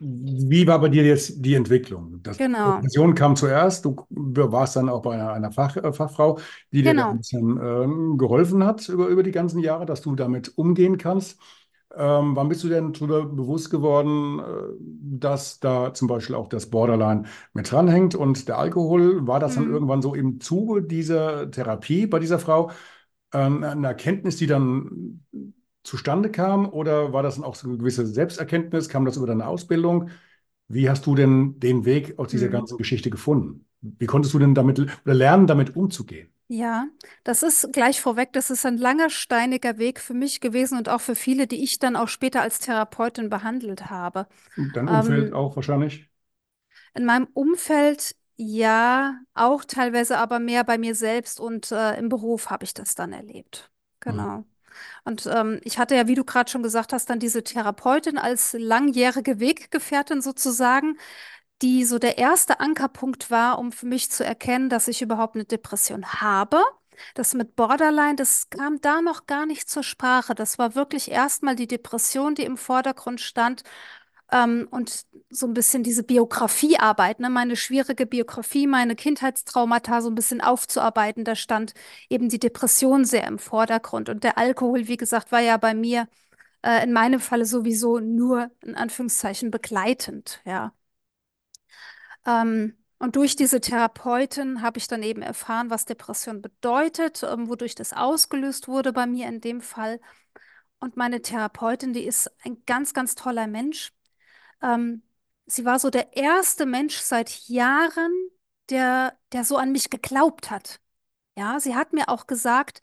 [0.00, 2.22] wie war bei dir jetzt die Entwicklung?
[2.22, 6.38] Das Genau, Depression kam zuerst, du warst dann auch bei einer, einer Fach, äh, Fachfrau,
[6.72, 7.18] die dir da ein genau.
[7.18, 11.38] bisschen ähm, geholfen hat über, über die ganzen Jahre, dass du damit umgehen kannst.
[11.94, 14.44] Ähm, wann bist du denn darüber bewusst geworden, äh,
[15.18, 19.26] dass da zum Beispiel auch das Borderline mit dranhängt und der Alkohol?
[19.26, 19.72] War das dann Hm.
[19.72, 22.70] irgendwann so im Zuge dieser Therapie bei dieser Frau
[23.32, 25.24] ähm, eine Erkenntnis, die dann
[25.84, 26.68] zustande kam?
[26.70, 28.88] Oder war das dann auch so eine gewisse Selbsterkenntnis?
[28.88, 30.10] Kam das über deine Ausbildung?
[30.68, 32.50] Wie hast du denn den Weg aus dieser Hm.
[32.50, 33.66] ganzen Geschichte gefunden?
[33.82, 36.28] Wie konntest du denn damit oder lernen, damit umzugehen?
[36.54, 36.86] Ja,
[37.24, 41.00] das ist gleich vorweg, das ist ein langer, steiniger Weg für mich gewesen und auch
[41.00, 44.26] für viele, die ich dann auch später als Therapeutin behandelt habe.
[44.56, 46.08] Dein Umfeld Ähm, auch wahrscheinlich?
[46.94, 52.50] in meinem Umfeld ja, auch teilweise aber mehr bei mir selbst und äh, im Beruf
[52.50, 53.70] habe ich das dann erlebt.
[54.06, 54.32] Mhm.
[54.32, 54.44] Genau.
[55.04, 58.54] Und ähm, ich hatte ja, wie du gerade schon gesagt hast, dann diese Therapeutin als
[58.58, 60.98] langjährige Weggefährtin sozusagen,
[61.62, 65.44] die so der erste Ankerpunkt war, um für mich zu erkennen, dass ich überhaupt eine
[65.44, 66.62] Depression habe.
[67.14, 70.34] Das mit Borderline, das kam da noch gar nicht zur Sprache.
[70.34, 73.62] Das war wirklich erstmal die Depression, die im Vordergrund stand.
[74.30, 80.14] Ähm, und so ein bisschen diese Biografiearbeit, ne, meine schwierige Biografie, meine Kindheitstraumata so ein
[80.14, 81.24] bisschen aufzuarbeiten.
[81.24, 81.74] Da stand
[82.08, 84.08] eben die Depression sehr im Vordergrund.
[84.08, 86.08] Und der Alkohol, wie gesagt, war ja bei mir
[86.62, 90.72] äh, in meinem Falle sowieso nur in Anführungszeichen begleitend, ja.
[92.26, 97.74] Ähm, und durch diese Therapeutin habe ich dann eben erfahren, was Depression bedeutet, ähm, wodurch
[97.74, 100.00] das ausgelöst wurde bei mir in dem Fall.
[100.78, 103.92] Und meine Therapeutin, die ist ein ganz, ganz toller Mensch.
[104.62, 105.02] Ähm,
[105.46, 108.12] sie war so der erste Mensch seit Jahren,
[108.70, 110.80] der, der so an mich geglaubt hat.
[111.36, 112.82] Ja, sie hat mir auch gesagt,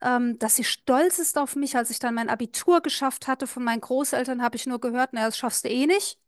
[0.00, 3.46] ähm, dass sie stolz ist auf mich, als ich dann mein Abitur geschafft hatte.
[3.46, 6.18] Von meinen Großeltern habe ich nur gehört, na, das schaffst du eh nicht.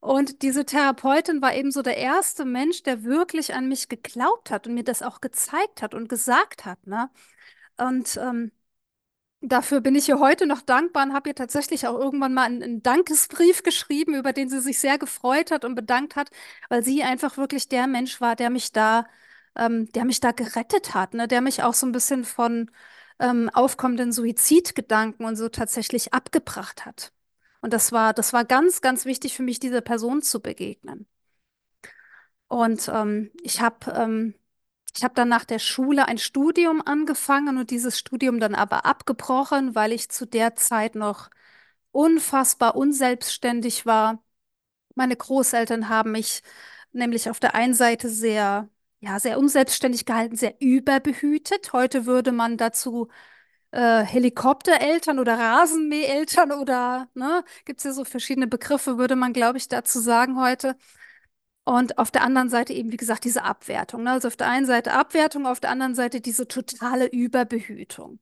[0.00, 4.66] Und diese Therapeutin war eben so der erste Mensch, der wirklich an mich geglaubt hat
[4.66, 7.10] und mir das auch gezeigt hat und gesagt hat, ne?
[7.78, 8.52] Und ähm,
[9.42, 12.62] Dafür bin ich ihr heute noch dankbar und habe ihr tatsächlich auch irgendwann mal einen,
[12.62, 16.30] einen Dankesbrief geschrieben, über den sie sich sehr gefreut hat und bedankt hat,
[16.68, 19.06] weil sie einfach wirklich der Mensch war, der mich da,
[19.56, 21.26] ähm, der mich da gerettet hat, ne?
[21.26, 22.70] Der mich auch so ein bisschen von
[23.18, 27.12] ähm, aufkommenden Suizidgedanken und so tatsächlich abgebracht hat.
[27.60, 31.06] Und das war, das war ganz, ganz wichtig für mich, dieser Person zu begegnen.
[32.48, 34.34] Und ähm, ich habe ähm,
[34.96, 39.74] ich habe dann nach der Schule ein Studium angefangen und dieses Studium dann aber abgebrochen,
[39.74, 41.30] weil ich zu der Zeit noch
[41.92, 44.22] unfassbar unselbstständig war.
[44.96, 46.42] Meine Großeltern haben mich
[46.92, 48.68] nämlich auf der einen Seite sehr
[49.00, 51.72] ja, sehr unselbstständig gehalten, sehr überbehütet.
[51.72, 53.08] Heute würde man dazu
[53.72, 59.58] äh, Helikoptereltern oder Rasenmäheltern oder, ne, gibt es ja so verschiedene Begriffe, würde man, glaube
[59.58, 60.76] ich, dazu sagen heute.
[61.64, 64.02] Und auf der anderen Seite eben, wie gesagt, diese Abwertung.
[64.04, 64.12] Ne?
[64.12, 68.18] Also auf der einen Seite Abwertung, auf der anderen Seite diese totale Überbehütung.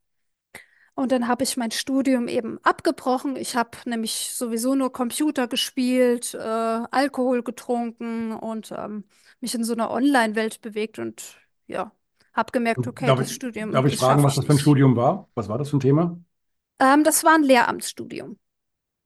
[0.95, 3.37] Und dann habe ich mein Studium eben abgebrochen.
[3.37, 9.05] Ich habe nämlich sowieso nur Computer gespielt, äh, Alkohol getrunken und ähm,
[9.41, 11.37] mich in so einer Online-Welt bewegt und
[11.69, 11.93] ja,
[12.39, 14.59] habe gemerkt, okay, Darf das ich, Studium, darf ich fragen, was das für ein.
[14.59, 15.29] Studium war?
[15.35, 16.19] Was war das für ein Thema?
[16.81, 18.37] Ähm, das war ein Lehramtsstudium.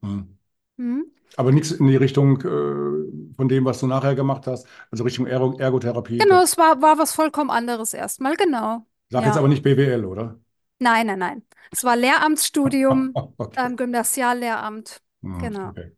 [0.03, 0.37] Hm.
[0.77, 1.01] Hm?
[1.35, 5.25] Aber nichts in die Richtung äh, von dem, was du nachher gemacht hast, also Richtung
[5.25, 6.19] Ergo Ergotherapie.
[6.19, 8.85] Genau, es war, war was vollkommen anderes erstmal, genau.
[9.09, 9.37] Sag jetzt Ja.
[9.37, 10.39] aber nicht BWL, oder?
[10.79, 11.47] Nein, nein, nein.
[11.71, 13.57] Es war Lehramtsstudium, Okay.
[13.57, 15.01] ähm, Gymnasiallehramt.
[15.23, 15.69] Hm, Genau.
[15.69, 15.95] okay.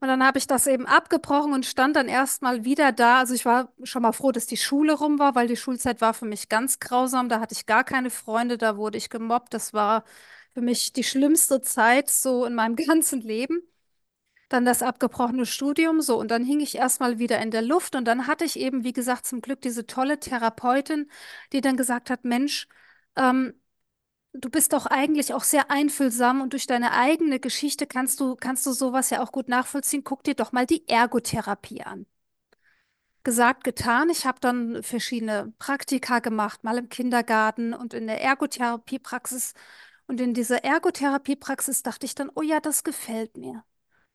[0.00, 3.18] Und dann habe ich das eben abgebrochen und stand dann erstmal wieder da.
[3.18, 6.14] Also ich war schon mal froh, dass die Schule rum war, weil die Schulzeit war
[6.14, 7.28] für mich ganz grausam.
[7.28, 9.52] Da hatte ich gar keine Freunde, da wurde ich gemobbt.
[9.52, 10.04] Das war
[10.54, 13.60] für mich die schlimmste Zeit so in meinem ganzen Leben.
[14.48, 16.18] Dann das abgebrochene Studium, so.
[16.18, 17.94] Und dann hing ich erstmal wieder in der Luft.
[17.94, 21.10] Und dann hatte ich eben, wie gesagt, zum Glück diese tolle Therapeutin,
[21.52, 22.66] die dann gesagt hat, Mensch,
[23.16, 23.54] ähm,
[24.32, 28.66] du bist doch eigentlich auch sehr einfühlsam und durch deine eigene Geschichte kannst du, kannst
[28.66, 30.04] du sowas ja auch gut nachvollziehen.
[30.04, 32.06] Guck dir doch mal die Ergotherapie an.
[33.22, 34.08] Gesagt, getan.
[34.08, 39.52] Ich habe dann verschiedene Praktika gemacht, mal im Kindergarten und in der Ergotherapiepraxis.
[40.06, 43.64] Und in dieser Ergotherapiepraxis dachte ich dann, oh ja, das gefällt mir.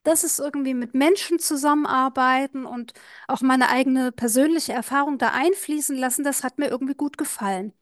[0.04, 2.94] Das ist irgendwie mit Menschen zusammenarbeiten und
[3.28, 6.24] auch meine eigene persönliche Erfahrung da einfließen lassen.
[6.24, 7.74] Das hat mir irgendwie gut gefallen.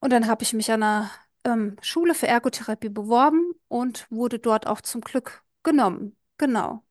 [0.00, 1.10] Und dann habe ich mich an einer
[1.44, 6.16] ähm, Schule für Ergotherapie beworben und wurde dort auch zum Glück genommen.
[6.38, 6.82] Genau.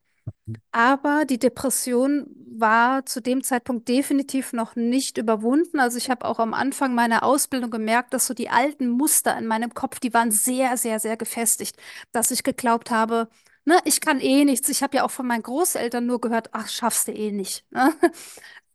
[0.72, 5.80] Aber die Depression war zu dem Zeitpunkt definitiv noch nicht überwunden.
[5.80, 9.48] Also ich habe auch am Anfang meiner Ausbildung gemerkt, dass so die alten Muster in
[9.48, 11.78] meinem Kopf, die waren sehr, sehr, sehr gefestigt,
[12.12, 13.30] dass ich geglaubt habe,
[13.66, 14.70] ne, ich kann eh nichts.
[14.70, 17.66] Ich habe ja auch von meinen Großeltern nur gehört, ach, schaffst du eh nicht.
[17.72, 17.94] Ne?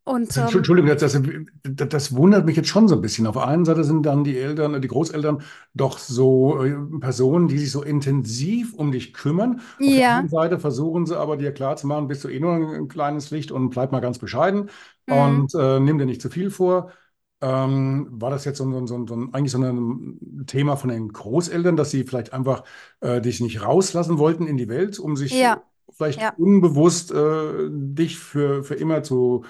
[0.05, 1.01] Und ähm, Entschuldigung, das,
[1.65, 3.27] das, wundert mich jetzt schon so ein bisschen.
[3.27, 5.43] Auf der einen Seite sind dann die Eltern, die Großeltern
[5.75, 9.61] doch so äh, Personen, die sich so intensiv um dich kümmern.
[9.85, 12.87] Auf der anderen ja, Seite versuchen sie aber dir klarzumachen, bist du eh nur ein
[12.87, 14.71] kleines Licht und bleib mal ganz bescheiden
[15.07, 16.93] mm, und äh, nimm dir nicht zu viel vor.
[17.43, 21.09] Ähm, war das jetzt so, ein- so, so, ein- eigentlich so ein Thema von den
[21.09, 22.65] Großeltern, dass sie vielleicht einfach
[23.01, 27.69] äh, dich nicht rauslassen wollten in die Welt, um sich ja, vielleicht ja, unbewusst äh,
[27.71, 29.45] dich für, für immer zu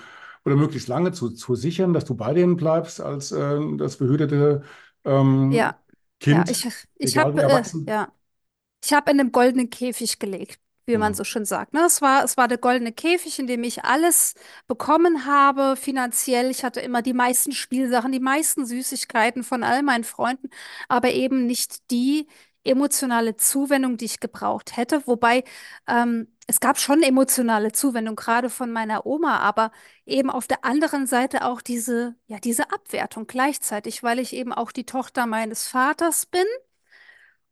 [0.45, 4.63] oder möglichst lange zu, zu sichern, dass du bei denen bleibst als äh, das behütete
[5.05, 5.81] ähm, ja,
[6.29, 6.45] ja.
[6.45, 8.13] Kind, Ich, ich egal wie habe, äh, ja.
[8.85, 11.15] Ich habe in einem goldenen Käfig gelebt, wie man Mhm.
[11.15, 11.75] so schön sagt.
[11.75, 11.83] Ne?
[11.87, 14.35] Es war, es war der goldene Käfig, in dem ich alles
[14.69, 16.51] bekommen habe, finanziell.
[16.51, 20.51] Ich hatte immer die meisten Spielsachen, die meisten Süßigkeiten von all meinen Freunden,
[20.89, 22.29] aber eben nicht die
[22.65, 25.07] emotionale Zuwendung, die ich gebraucht hätte.
[25.07, 25.45] Wobei
[25.89, 29.73] ähm, es gab schon emotionale Zuwendung, gerade von meiner Oma, aber
[30.07, 34.73] eben auf der anderen Seite auch diese, ja, diese Abwertung gleichzeitig, weil ich eben auch
[34.73, 36.45] die Tochter meines Vaters bin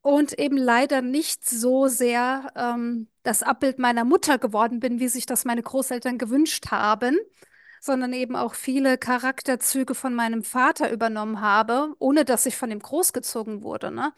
[0.03, 5.27] und eben leider nicht so sehr ähm, das Abbild meiner Mutter geworden bin, wie sich
[5.27, 7.19] das meine Großeltern gewünscht haben,
[7.81, 12.81] sondern eben auch viele Charakterzüge von meinem Vater übernommen habe, ohne dass ich von ihm
[12.81, 14.13] großgezogen wurde, ne?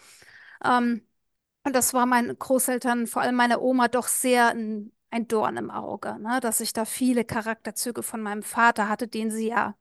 [0.65, 1.03] Ähm,
[1.65, 5.71] und das war meinen Großeltern, vor allem meiner Oma, doch sehr ein, ein Dorn im
[5.71, 6.41] Auge, ne?
[6.41, 9.77] Dass ich da viele Charakterzüge von meinem Vater hatte, den sie ja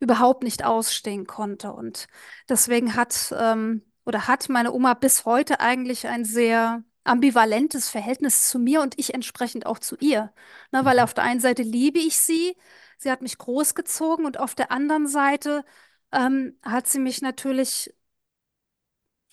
[0.00, 1.72] überhaupt nicht ausstehen konnte.
[1.72, 2.08] Und
[2.48, 8.58] deswegen hat ähm, oder hat meine Oma bis heute eigentlich ein sehr ambivalentes Verhältnis zu
[8.58, 10.32] mir und ich entsprechend auch zu ihr.
[10.72, 12.56] Ne, weil auf der einen Seite liebe ich sie,
[12.98, 15.64] sie hat mich großgezogen und auf der anderen Seite
[16.12, 17.94] ähm, hat sie mich natürlich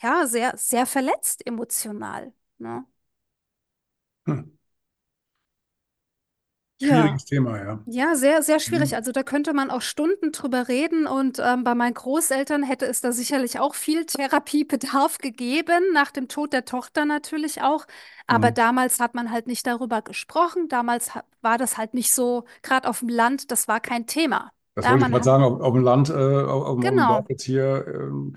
[0.01, 2.33] ja sehr, sehr verletzt emotional.
[2.57, 2.86] Ne?
[4.25, 4.57] Hm.
[6.79, 7.17] Ja.
[7.17, 7.86] Schwieriges Thema, ja.
[7.86, 8.95] Ja, sehr, sehr schwierig.
[8.95, 8.97] Mhm.
[8.97, 13.01] Also da könnte man auch Stunden drüber reden und ähm, bei meinen Großeltern hätte es
[13.01, 17.88] da sicherlich auch viel Therapiebedarf gegeben, nach dem Tod der Tochter natürlich auch.
[18.27, 18.53] Aber Mhm.
[18.53, 20.69] damals hat man halt nicht darüber gesprochen.
[20.69, 24.51] Damals war das halt nicht so, gerade auf dem Land, das war kein Thema.
[24.75, 26.77] Das Ja, wollte ich man gerade hat, sagen, auf, auf dem Land, äh, auf, auf
[26.79, 27.29] dem Dorf genau.
[27.29, 28.36] jetzt hier, ähm,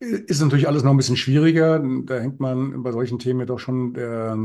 [0.00, 1.78] ist natürlich alles noch ein bisschen schwieriger.
[2.04, 4.36] Da hängt man bei solchen Themen ja doch schon der,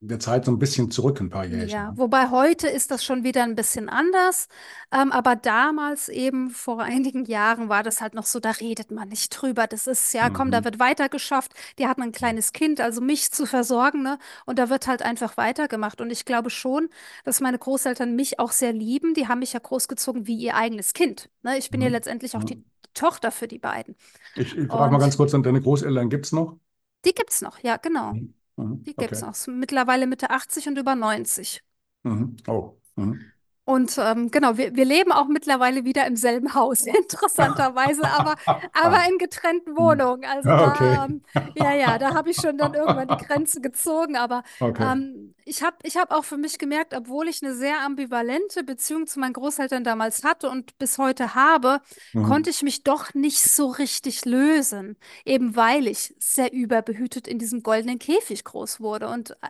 [0.00, 1.86] der Zeit so ein bisschen zurück, ein paar Jährchen.
[1.86, 1.98] Ja, ne?
[1.98, 4.48] wobei heute ist das schon wieder ein bisschen anders.
[4.90, 9.08] Ähm, aber damals eben vor einigen Jahren war das halt noch so, da redet man
[9.08, 9.66] nicht drüber.
[9.66, 10.64] Das ist, ja, komm, da Mhm.
[10.64, 11.52] wird weitergeschafft.
[11.78, 14.18] Die hat ein kleines Kind, also mich zu versorgen, ne?
[14.46, 16.00] Und da wird halt einfach weitergemacht.
[16.00, 16.88] Und ich glaube schon,
[17.24, 19.14] dass meine Großeltern mich auch sehr lieben.
[19.14, 21.30] Die haben mich ja großgezogen wie ihr eigenes Kind.
[21.42, 21.58] Ne?
[21.58, 21.90] Ich bin ja Mhm.
[21.90, 22.58] letztendlich auch die.
[22.94, 23.96] Tochter für die beiden.
[24.34, 26.58] Ich, ich frage mal ganz kurz, deine Großeltern gibt es noch?
[27.04, 28.14] die gibt's noch, ja, genau.
[28.14, 28.34] Mhm.
[28.56, 28.84] Mhm.
[28.86, 29.26] Die gibt's Okay.
[29.26, 29.36] noch.
[29.48, 31.62] Mittlerweile Mitte 80 und über 90.
[32.04, 32.36] Mhm.
[32.48, 32.80] Oh.
[32.96, 33.33] Mhm.
[33.66, 38.34] Und ähm, genau, wir, wir leben auch mittlerweile wieder im selben Haus, interessanterweise, aber,
[38.74, 39.76] aber in getrennten Mhm.
[39.76, 40.24] Wohnungen.
[40.26, 41.04] Also Ja, da, okay.
[41.06, 41.22] ähm,
[41.54, 44.16] ja, ja, da habe ich schon dann irgendwann die Grenze gezogen.
[44.16, 44.92] Aber Okay.
[44.92, 49.06] ähm, ich habe ich hab auch für mich gemerkt, obwohl ich eine sehr ambivalente Beziehung
[49.06, 51.80] zu meinen Großeltern damals hatte und bis heute habe,
[52.14, 52.22] Mhm.
[52.22, 57.62] konnte ich mich doch nicht so richtig lösen, eben weil ich sehr überbehütet in diesem
[57.62, 59.08] goldenen Käfig groß wurde.
[59.08, 59.48] Und äh,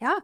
[0.00, 0.18] ja,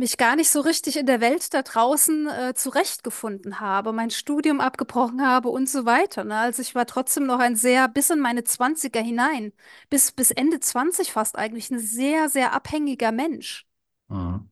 [0.00, 4.60] mich gar nicht so richtig in der Welt da draußen äh, zurechtgefunden habe, mein Studium
[4.60, 6.24] abgebrochen habe und so weiter.
[6.24, 6.36] Ne?
[6.36, 9.52] Also ich war trotzdem noch ein sehr, bis in meine Zwanziger hinein,
[9.88, 13.66] bis, bis Ende 20 fast eigentlich, ein sehr, sehr abhängiger Mensch.
[14.08, 14.48] Mhm.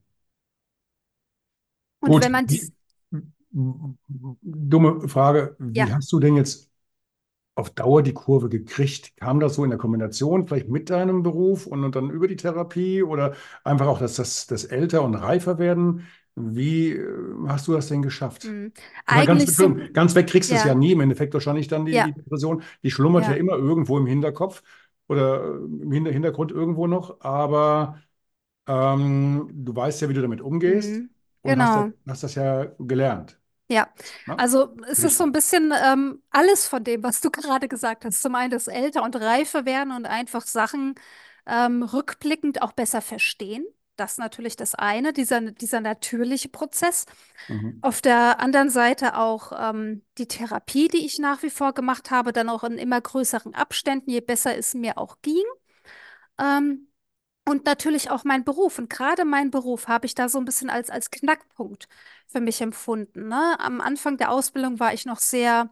[2.01, 2.47] Und Gut, wenn man
[3.51, 6.68] dumme Frage, wie ja, hast du denn jetzt
[7.59, 9.17] auf Dauer die Kurve gekriegt?
[9.17, 13.03] Kam das so in der Kombination vielleicht mit deinem Beruf und dann über die Therapie
[13.03, 16.07] oder einfach auch das, das, das älter und reifer werden?
[16.37, 17.07] Wie äh,
[17.49, 18.57] hast du das denn geschafft?
[18.67, 18.71] mh,
[19.09, 20.93] Ich meine, ganz, so, ganz weg kriegst du es ja ja, nie.
[20.93, 22.63] Im Endeffekt wahrscheinlich dann die, die ja, Depression.
[22.83, 24.63] Die schlummert ja ja, immer irgendwo im Hinterkopf
[25.09, 25.49] oder äh,
[25.83, 27.21] im Hinter- Hintergrund irgendwo noch.
[27.23, 28.01] Aber
[28.67, 31.09] ähm, du weißt ja, wie du damit umgehst mh,
[31.43, 31.93] und hast das, genau.
[32.07, 33.38] hast das ja gelernt.
[33.71, 33.89] Ja,
[34.27, 34.35] Ne?
[34.37, 38.23] also es ist so ein bisschen ähm, alles von dem, was du gerade gesagt hast.
[38.23, 40.95] Zum einen das älter und reifer werden und einfach Sachen
[41.47, 43.67] ähm, rückblickend auch besser verstehen.
[43.97, 47.05] Das ist natürlich das eine, dieser, dieser natürliche Prozess.
[47.49, 47.83] Mhm.
[47.83, 52.33] Auf der anderen Seite auch ähm, die Therapie, die ich nach wie vor gemacht habe,
[52.33, 55.45] dann auch in immer größeren Abständen, je besser es mir auch ging.
[56.39, 56.88] Ähm,
[57.49, 58.79] und natürlich auch mein Beruf.
[58.79, 61.89] Und gerade mein Beruf habe ich da so ein bisschen als, als Knackpunkt
[62.27, 63.29] für mich empfunden.
[63.29, 63.57] Ne?
[63.59, 65.71] Am Anfang der Ausbildung war ich noch sehr,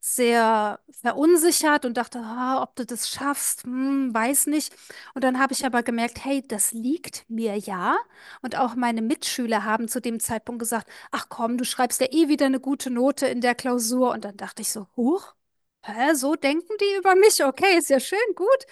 [0.00, 4.74] sehr verunsichert und dachte, ah, ob du das schaffst, hm, weiß nicht.
[5.14, 7.96] Und dann habe ich aber gemerkt, hey, das liegt mir ja.
[8.42, 12.28] Und auch meine Mitschüler haben zu dem Zeitpunkt gesagt, ach komm, du schreibst ja eh
[12.28, 14.12] wieder eine gute Note in der Klausur.
[14.12, 15.34] Und dann dachte ich so, huch,
[15.82, 17.44] hä, so denken die über mich?
[17.44, 18.66] Okay, ist ja schön, gut.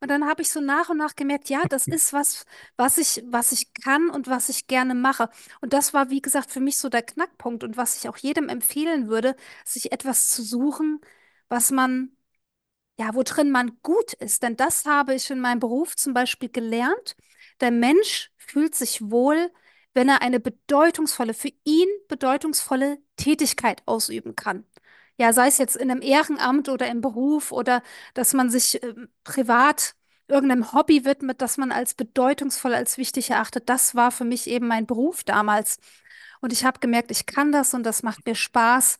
[0.00, 2.44] Und dann habe ich so nach und nach gemerkt, ja, das ist was,
[2.76, 5.28] was ich, was ich kann und was ich gerne mache.
[5.60, 8.48] Und das war, wie gesagt, für mich so der Knackpunkt und was ich auch jedem
[8.48, 11.00] empfehlen würde, sich etwas zu suchen,
[11.48, 12.16] was man,
[12.98, 14.42] ja, wo drin man gut ist.
[14.42, 17.16] Denn das habe ich in meinem Beruf zum Beispiel gelernt.
[17.60, 19.50] Der Mensch fühlt sich wohl,
[19.94, 24.64] wenn er eine bedeutungsvolle, für ihn bedeutungsvolle Tätigkeit ausüben kann.
[25.20, 27.82] Ja, sei es jetzt in einem Ehrenamt oder im Beruf oder
[28.14, 29.94] dass man sich ähm, privat
[30.28, 33.68] irgendeinem Hobby widmet, das man als bedeutungsvoll, als wichtig erachtet.
[33.68, 35.78] Das war für mich eben mein Beruf damals.
[36.40, 38.98] Und ich habe gemerkt, ich kann das und das macht mir Spaß.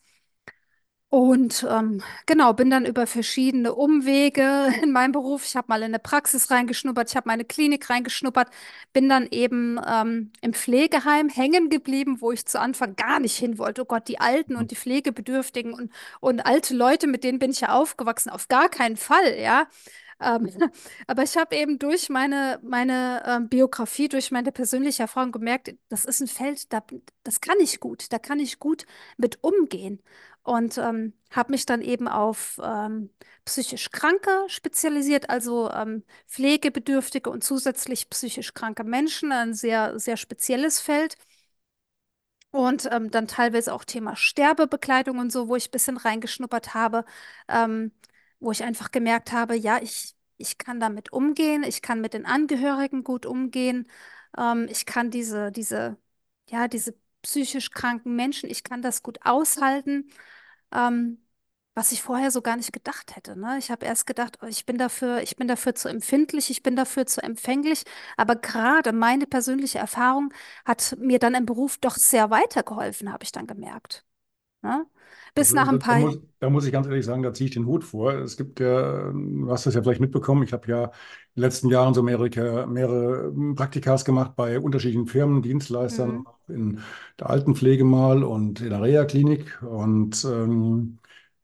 [1.12, 5.44] Und ähm, genau, bin dann über verschiedene Umwege in meinem Beruf.
[5.44, 8.48] Ich habe mal in eine Praxis reingeschnuppert, ich habe meine Klinik reingeschnuppert,
[8.92, 13.58] bin dann eben ähm, im Pflegeheim hängen geblieben, wo ich zu Anfang gar nicht hin
[13.58, 13.82] wollte.
[13.82, 17.60] Oh Gott, die Alten und die Pflegebedürftigen und, und alte Leute, mit denen bin ich
[17.62, 19.66] ja aufgewachsen, auf gar keinen Fall, ja.
[20.20, 20.48] Ähm,
[21.06, 26.04] aber ich habe eben durch meine, meine ähm, Biografie, durch meine persönliche Erfahrung gemerkt, das
[26.04, 26.82] ist ein Feld, da,
[27.24, 30.00] das kann ich gut, da kann ich gut mit umgehen
[30.42, 33.10] und ähm, habe mich dann eben auf ähm,
[33.44, 40.80] psychisch Kranke spezialisiert, also ähm, pflegebedürftige und zusätzlich psychisch kranke Menschen, ein sehr, sehr spezielles
[40.80, 41.16] Feld.
[42.52, 47.04] Und ähm, dann teilweise auch Thema Sterbebekleidung und so, wo ich ein bisschen reingeschnuppert habe,
[47.48, 47.92] ähm,
[48.40, 52.26] wo ich einfach gemerkt habe, ja, ich, ich kann damit umgehen, ich kann mit den
[52.26, 53.88] Angehörigen gut umgehen,
[54.36, 55.96] ähm, ich kann diese, diese,
[56.48, 60.10] ja, diese psychisch kranken Menschen, ich kann das gut aushalten,
[60.72, 61.18] ähm,
[61.74, 63.56] was ich vorher so gar nicht gedacht hätte, ne?
[63.58, 66.76] Ich habe erst gedacht, oh, ich bin dafür, ich bin dafür zu empfindlich, ich bin
[66.76, 67.84] dafür zu empfänglich,
[68.16, 70.32] aber gerade meine persönliche Erfahrung
[70.66, 74.04] hat mir dann im Beruf doch sehr weitergeholfen, habe ich dann gemerkt.
[74.62, 74.86] Ne?
[75.34, 77.48] Bis Also nach ein da paar, muss, da muss ich ganz ehrlich sagen, da ziehe
[77.48, 78.12] ich den Hut vor.
[78.12, 80.90] Es gibt ja, du hast das ja vielleicht mitbekommen, ich habe ja in
[81.36, 86.80] den letzten Jahren so mehrere, mehrere Praktikas gemacht bei unterschiedlichen Firmen, Dienstleistern, hm, in
[87.18, 89.62] der Altenpflege mal und in der Reha-Klinik.
[89.62, 90.98] Und ähm,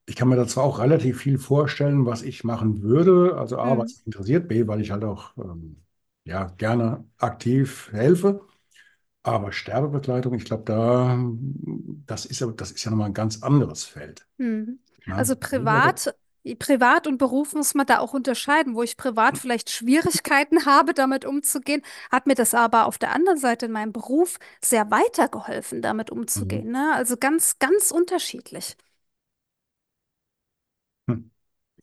[0.06, 3.36] ich kann mir da zwar auch relativ viel vorstellen, was ich machen würde.
[3.38, 5.82] Also A, hm, was mich interessiert, B, weil ich halt auch ähm,
[6.24, 8.40] ja gerne aktiv helfe.
[9.26, 11.18] Aber Sterbebegleitung, ich glaube, da,
[12.06, 14.26] das ist ja, das ist ja nochmal ein ganz anderes Feld.
[14.38, 14.78] Mhm.
[15.14, 16.14] Also privat,
[16.58, 18.74] privat und Beruf muss man da auch unterscheiden.
[18.74, 23.38] Wo ich privat vielleicht Schwierigkeiten habe, damit umzugehen, hat mir das aber auf der anderen
[23.38, 26.66] Seite in meinem Beruf sehr weitergeholfen, damit Mhm.
[26.66, 26.92] umzugehen, ne?
[26.94, 28.76] Also ganz, ganz unterschiedlich.
[31.08, 31.18] Hm.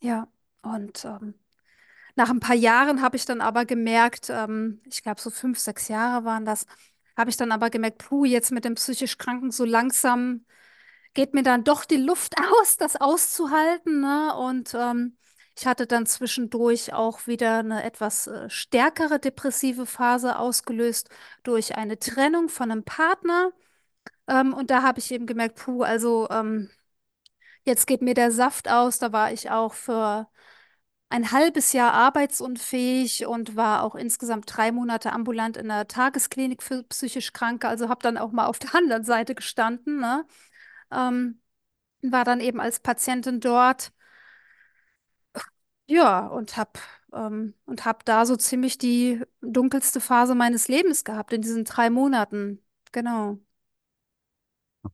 [0.01, 0.27] Ja.
[0.61, 1.33] Und ähm,
[2.15, 5.87] nach ein paar Jahren habe ich dann aber gemerkt, ähm, ich glaube so fünf, sechs
[5.89, 6.65] Jahre waren das,
[7.18, 10.45] habe ich dann aber gemerkt, puh, jetzt mit dem psychisch Kranken so langsam
[11.14, 14.36] geht mir dann doch die Luft aus, das auszuhalten, ne?
[14.36, 15.18] Und ähm,
[15.57, 21.09] ich hatte dann zwischendurch auch wieder eine etwas äh, stärkere depressive Phase ausgelöst
[21.43, 23.51] durch eine Trennung von einem Partner.
[24.28, 26.70] Ähm, und da habe ich eben gemerkt, puh, also ähm,
[27.66, 28.99] jetzt geht mir der Saft aus.
[28.99, 30.28] Da war ich auch für
[31.10, 36.84] ein halbes Jahr arbeitsunfähig und war auch insgesamt drei Monate ambulant in der Tagesklinik für
[36.84, 37.68] psychisch Kranke.
[37.68, 40.26] Also habe dann auch mal auf der anderen Seite gestanden, ne?
[40.91, 41.41] Ähm,
[42.04, 43.93] war dann eben als Patientin dort,
[45.88, 46.72] ja, und habe
[47.14, 51.89] ähm, und hab da so ziemlich die dunkelste Phase meines Lebens gehabt in diesen drei
[51.89, 52.64] Monaten.
[52.91, 53.39] Genau.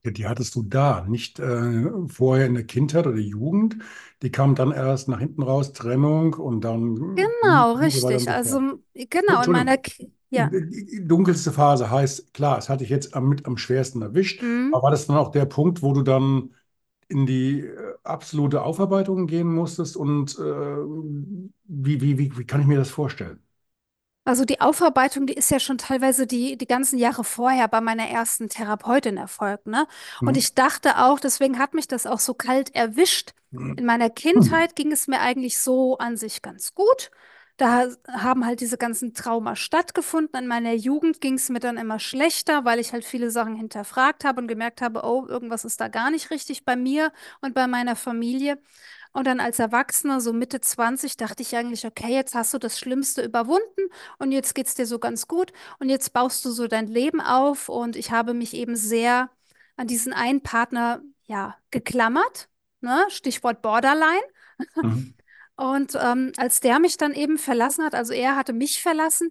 [0.06, 3.78] Die hattest du da, nicht äh, vorher in der Kindheit oder Jugend.
[4.22, 8.30] Die kam dann erst nach hinten raus, Trennung und dann Genau, und so richtig.
[8.30, 10.56] Also, genau, in meiner, Ki- ja.
[10.62, 14.72] die dunkelste Phase heißt, klar, es hatte ich jetzt am, mit am schwersten erwischt, Mhm.
[14.72, 16.54] aber war das dann auch der Punkt, wo du dann
[17.10, 20.42] in die äh, absolute Aufarbeitung gehen musstest und äh,
[21.66, 23.42] wie, wie, wie, wie kann ich mir das vorstellen?
[24.26, 28.08] Also die Aufarbeitung, die ist ja schon teilweise die, die ganzen Jahre vorher bei meiner
[28.08, 29.88] ersten Therapeutin erfolgt, ne?
[30.24, 30.38] Und Hm?
[30.38, 33.34] ich dachte auch, deswegen hat mich das auch so kalt erwischt.
[33.76, 34.10] In meiner.
[34.10, 37.10] Kindheit ging es mir eigentlich so an sich ganz gut.
[37.58, 40.40] Da haben halt diese ganzen Trauma stattgefunden.
[40.44, 44.24] In meiner Jugend ging es mir dann immer schlechter, weil ich halt viele Sachen hinterfragt
[44.26, 47.12] habe und gemerkt habe, oh, irgendwas ist da gar nicht richtig bei mir
[47.42, 48.60] und bei meiner Familie.
[49.12, 52.78] Und dann als Erwachsener, so Mitte 20, dachte ich eigentlich, okay, jetzt hast du das
[52.80, 53.90] Schlimmste überwunden
[54.20, 57.70] und jetzt geht's dir so ganz gut und jetzt baust du so dein Leben auf
[57.70, 59.30] und ich habe mich eben sehr
[59.78, 62.50] an diesen einen Partner, ja, geklammert,
[62.82, 63.06] ne?
[63.10, 64.22] Stichwort Borderline.
[64.76, 65.16] Mhm.
[65.56, 69.30] Und ähm, als der mich dann eben verlassen hat, also er hatte mich verlassen,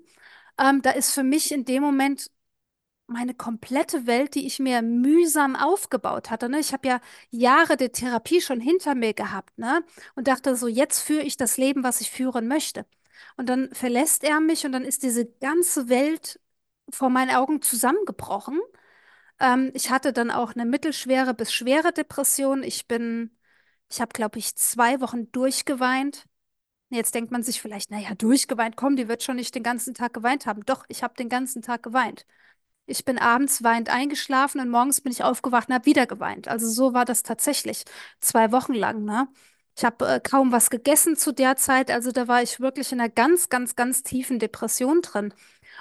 [0.59, 2.31] ähm, da ist für mich in dem Moment
[3.09, 6.49] meine komplette Welt, die ich mir mühsam aufgebaut hatte.
[6.49, 6.61] Ne?
[6.61, 7.01] Ich habe ja
[7.31, 9.83] Jahre der Therapie schon hinter mir gehabt, ne?
[10.15, 12.87] Und dachte so, jetzt führe ich das Leben, was ich führen möchte.
[13.37, 16.41] Und dann verlässt er mich und dann ist diese ganze Welt
[16.91, 18.61] vor meinen Augen zusammengebrochen.
[19.41, 22.63] Ähm, ich hatte dann auch eine mittelschwere bis schwere Depression.
[22.63, 23.37] Ich bin,
[23.91, 26.27] ich habe, glaube ich, zwei Wochen durchgeweint.
[26.91, 30.15] Jetzt denkt man sich vielleicht, naja, durchgeweint, komm, die wird schon nicht den ganzen Tag
[30.15, 30.65] geweint haben.
[30.67, 32.27] Doch, ich habe den ganzen Tag geweint.
[32.89, 36.49] Ich bin abends weinend eingeschlafen und morgens bin ich aufgewacht und habe wieder geweint.
[36.49, 37.85] Also so war das tatsächlich
[38.21, 39.29] zwei Wochen lang, ne?
[39.77, 41.91] Ich habe äh, kaum was gegessen zu der Zeit.
[41.91, 45.33] Also da war ich wirklich in einer ganz, ganz, ganz tiefen Depression drin.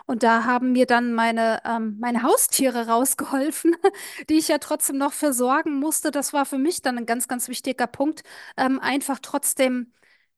[0.06, 3.76] Und da haben mir dann meine, ähm, meine Haustiere rausgeholfen,
[4.30, 6.12] die ich ja trotzdem noch versorgen musste.
[6.12, 8.24] Das war für mich dann ein ganz, ganz wichtiger Punkt,
[8.58, 9.94] ähm, einfach trotzdem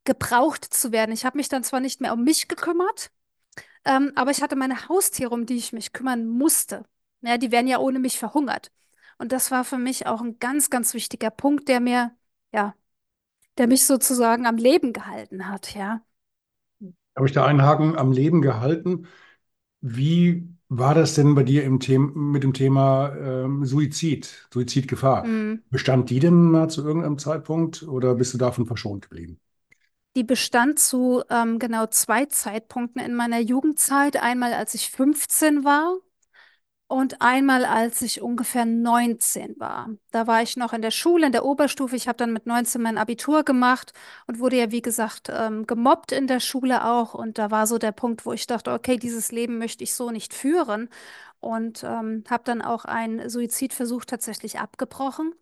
[0.05, 1.11] gebraucht zu werden.
[1.11, 3.11] Ich habe mich dann zwar nicht mehr um mich gekümmert,
[3.85, 6.85] ähm, aber ich hatte meine Haustiere, um die ich mich kümmern musste.
[7.21, 8.71] Ja, die wären ja ohne mich verhungert.
[9.17, 12.11] Und das war für mich auch ein ganz, ganz wichtiger Punkt, der mir,
[12.53, 12.73] ja,
[13.57, 16.01] der mich sozusagen am Leben gehalten hat, ja.
[17.15, 19.07] Habe ich da einen Haken am Leben gehalten?
[19.81, 25.25] Wie war das denn bei dir im Thema, mit dem Thema ähm, Suizid, Suizidgefahr?
[25.25, 25.63] Mm.
[25.69, 29.39] Bestand die denn mal zu irgendeinem Zeitpunkt oder bist du davon verschont geblieben?
[30.15, 34.17] Die bestand zu ähm, genau zwei Zeitpunkten in meiner Jugendzeit.
[34.17, 35.97] Einmal, als ich 15 war
[36.87, 39.89] und einmal, als ich ungefähr 19 war.
[40.11, 41.95] Da war ich noch in der Schule, in der Oberstufe.
[41.95, 43.93] Ich habe dann mit 19 mein Abitur gemacht
[44.27, 47.13] und wurde ja, wie gesagt, ähm, gemobbt in der Schule auch.
[47.13, 50.09] Und da war so der Punkt, wo ich dachte, okay, dieses Leben möchte ich so
[50.11, 50.89] nicht führen.
[51.39, 55.33] Und ähm, habe dann auch einen Suizidversuch tatsächlich abgebrochen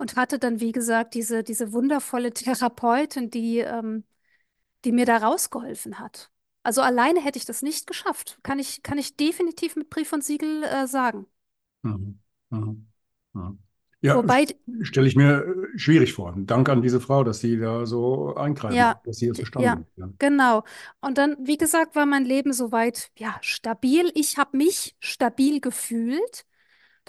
[0.00, 4.04] und hatte dann, wie gesagt, diese, diese wundervolle Therapeutin, die, ähm,
[4.86, 6.30] die mir da rausgeholfen hat.
[6.62, 8.38] Also alleine hätte ich das nicht geschafft.
[8.42, 11.26] Kann ich, kann ich definitiv mit Brief und Siegel, äh, sagen.
[11.82, 12.18] Mhm.
[12.48, 12.86] Mhm.
[13.34, 13.58] Mhm.
[14.02, 14.46] Ja, Wobei,
[14.80, 16.34] stelle ich mir äh, schwierig vor.
[16.34, 19.44] Dank an diese Frau, dass sie da so eingreifen hat, ja, dass sie es ja,
[19.44, 19.86] verstanden hat.
[19.96, 20.08] Ja.
[20.18, 20.64] genau.
[21.02, 24.10] Und dann, wie gesagt, war mein Leben soweit, ja, stabil.
[24.14, 26.46] Ich habe mich stabil gefühlt.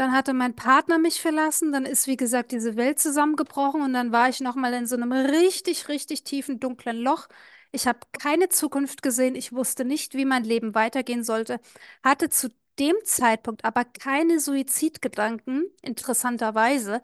[0.02, 1.72] Dann hatte mein Partner mich verlassen.
[1.72, 3.82] Dann ist, wie gesagt, diese Welt zusammengebrochen.
[3.84, 7.28] Und dann war ich nochmal in so einem richtig, richtig tiefen, dunklen Loch,
[7.72, 9.36] Ich habe keine Zukunft gesehen.
[9.36, 11.60] Ich wusste nicht, wie mein Leben weitergehen sollte.
[12.04, 12.50] Hatte zu
[12.80, 17.02] dem Zeitpunkt aber keine Suizidgedanken, interessanterweise,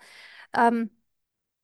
[0.56, 0.92] ähm,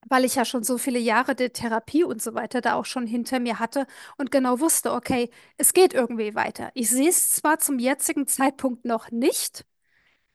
[0.09, 3.07] weil ich ja schon so viele Jahre der Therapie und so weiter da auch schon
[3.07, 6.71] hinter mir hatte und genau wusste, okay, es geht irgendwie weiter.
[6.75, 9.65] Ich sehe es zwar zum jetzigen Zeitpunkt noch nicht,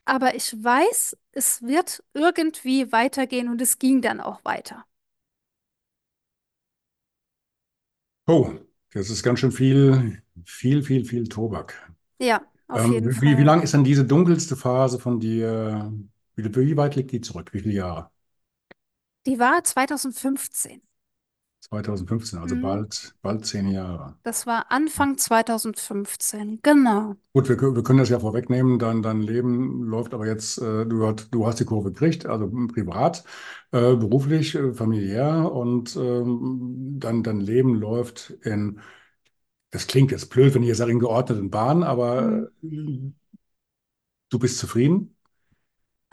[0.08, 4.84] aber ich weiß, es wird irgendwie weitergehen und es ging dann auch weiter.
[8.26, 8.52] Oh,
[8.92, 11.92] das ist ganz schön viel, viel, viel, viel Tobak.
[12.20, 13.44] Ja, auf Ähm, jeden wie, wie Fall.
[13.44, 15.92] lang ist denn diese dunkelste Phase von dir?
[16.36, 17.52] Wie, wie weit liegt die zurück?
[17.54, 18.10] Wie viele Jahre?
[19.26, 20.82] Die war 2015.
[21.70, 22.58] 2015, also Mhm.
[22.58, 24.16] bald, bald zehn Jahre.
[24.22, 27.16] Das war Anfang 2015, genau.
[27.34, 28.78] Gut, wir, wir können das ja vorwegnehmen.
[28.78, 32.48] Dein, dein Leben läuft aber jetzt, äh, du, hat, du hast die Kurve gekriegt, also
[32.68, 33.24] privat,
[33.70, 38.80] äh, beruflich, äh, familiär und ähm, dein, dein Leben läuft in,
[39.70, 41.84] das klingt jetzt blöd, wenn ich jetzt sage, in geordneten Bahnen, Mhm.
[41.84, 43.12] aber äh,
[44.30, 45.16] du bist zufrieden.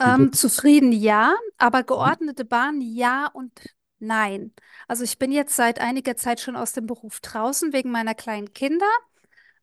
[0.00, 3.52] Ähm, zufrieden ja, aber geordnete Bahn ja und
[3.98, 4.52] nein.
[4.88, 8.52] Also ich bin jetzt seit einiger Zeit schon aus dem Beruf draußen wegen meiner kleinen
[8.52, 8.86] Kinder.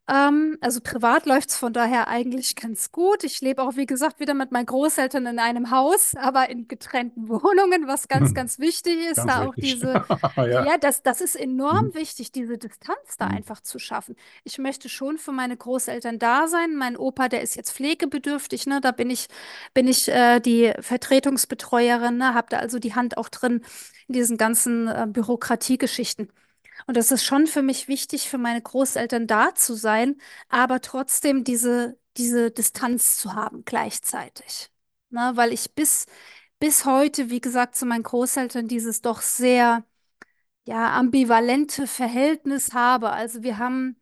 [0.06, 3.24] Ähm, also privat läuft es von daher eigentlich ganz gut.
[3.24, 7.28] Ich lebe auch, wie gesagt, wieder mit meinen Großeltern in einem Haus, aber in getrennten
[7.28, 9.56] Wohnungen, was ganz, ganz wichtig ist, ganz da auch richtig.
[9.56, 9.98] diese,
[10.36, 10.66] Ja.
[10.66, 11.94] ja, das, das ist enorm Mhm.
[11.94, 13.28] wichtig, diese Distanz da Mhm.
[13.28, 14.14] einfach zu schaffen.
[14.44, 16.76] Ich möchte schon für meine Großeltern da sein.
[16.76, 18.80] Mein Opa, der ist jetzt pflegebedürftig, ne?
[18.82, 19.28] Da bin ich,
[19.72, 22.34] bin ich äh, die Vertretungsbetreuerin, ne?
[22.34, 23.62] Habe da also die Hand auch drin
[24.08, 26.28] in diesen ganzen äh, Bürokratiegeschichten.
[26.86, 30.16] Und das ist schon für mich wichtig, für meine Großeltern da zu sein,
[30.48, 34.70] aber trotzdem diese, diese Distanz zu haben gleichzeitig.
[35.10, 36.06] Ne, weil ich bis,
[36.58, 39.84] bis heute, wie gesagt, zu meinen Großeltern dieses doch sehr,
[40.66, 43.10] ja, ambivalente Verhältnis habe.
[43.10, 43.96] Also wir haben,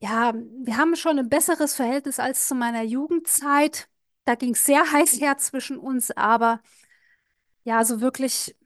[0.00, 3.88] ja, wir haben schon ein besseres Verhältnis als zu meiner Jugendzeit.
[4.24, 6.60] Da ging es sehr heiß her zwischen uns, aber
[7.64, 8.56] ja, so wirklich.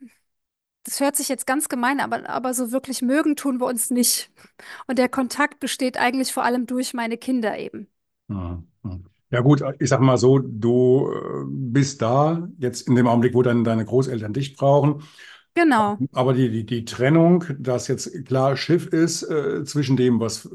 [0.84, 4.30] Das hört sich jetzt ganz gemein, aber, aber so wirklich mögen tun wir uns nicht.
[4.86, 7.88] Und der Kontakt besteht eigentlich vor allem durch meine Kinder eben.
[8.28, 8.66] Mhm.
[8.82, 9.04] Mhm.
[9.30, 13.42] Ja gut, ich sag mal so, du äh, bist da jetzt in dem Augenblick, wo
[13.42, 15.02] dann deine Großeltern dich brauchen.
[15.54, 15.98] Genau.
[16.12, 20.48] Aber die, die, die Trennung, dass jetzt klar Schiff ist äh, zwischen dem, was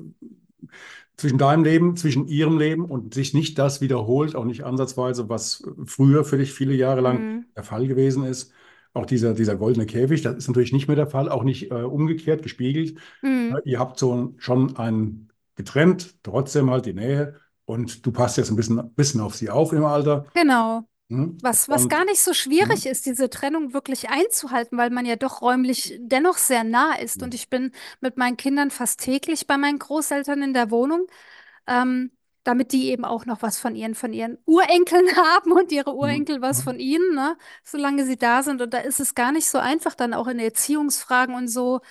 [1.15, 5.63] zwischen deinem Leben, zwischen ihrem Leben und sich nicht das wiederholt, auch nicht ansatzweise, was
[5.86, 7.45] früher für dich viele Jahre lang Mhm.
[7.55, 8.51] der Fall gewesen ist.
[8.97, 11.75] Auch dieser, dieser goldene Käfig, das ist natürlich nicht mehr der Fall, auch nicht äh,
[11.75, 12.97] umgekehrt, gespiegelt.
[13.21, 13.55] Mhm.
[13.63, 18.55] Ihr habt so schon einen getrennt, trotzdem halt die Nähe und du passt jetzt ein
[18.55, 20.25] bisschen, bisschen auf sie auf im Alter.
[20.33, 20.87] Genau.
[21.09, 21.37] Hm?
[21.41, 22.91] Was, was Und gar nicht so schwierig hm?
[22.91, 27.21] ist, diese Trennung wirklich einzuhalten, weil man ja doch räumlich dennoch sehr nah ist.
[27.21, 31.05] Und ich bin mit meinen Kindern fast täglich bei meinen Großeltern in der Wohnung,
[31.67, 32.11] ähm,
[32.47, 35.95] damit die eben auch noch was von ihren, von ihren Urenkeln haben und ihre Hm?
[35.97, 36.63] Urenkel was Hm?
[36.65, 37.37] von ihnen, ne?
[37.63, 38.61] Solange sie da sind.
[38.61, 41.81] Und da ist es gar nicht so einfach, dann auch in Erziehungsfragen und so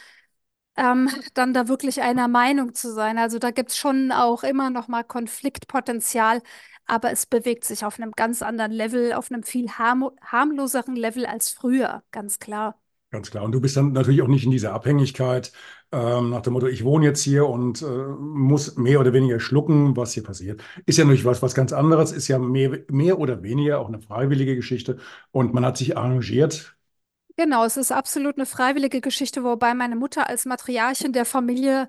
[0.76, 3.18] ähm, dann da wirklich einer Meinung zu sein.
[3.18, 6.42] Also da gibt es schon auch immer noch mal Konfliktpotenzial,
[6.86, 11.26] aber es bewegt sich auf einem ganz anderen Level, auf einem viel harm harmloseren Level
[11.26, 12.78] als früher, ganz klar.
[13.10, 13.44] Ganz klar.
[13.44, 15.52] Und du bist dann natürlich auch nicht in dieser Abhängigkeit
[15.92, 19.96] ähm, nach dem Motto, ich wohne jetzt hier und äh, muss mehr oder weniger schlucken,
[19.96, 20.60] was hier passiert.
[20.84, 24.00] Ist ja natürlich was, was ganz anderes, ist ja mehr, mehr oder weniger auch eine
[24.00, 24.98] freiwillige Geschichte
[25.30, 26.76] und man hat sich arrangiert.
[27.36, 31.86] Genau, es ist absolut eine freiwillige Geschichte, wobei meine Mutter als Matriarchin der Familie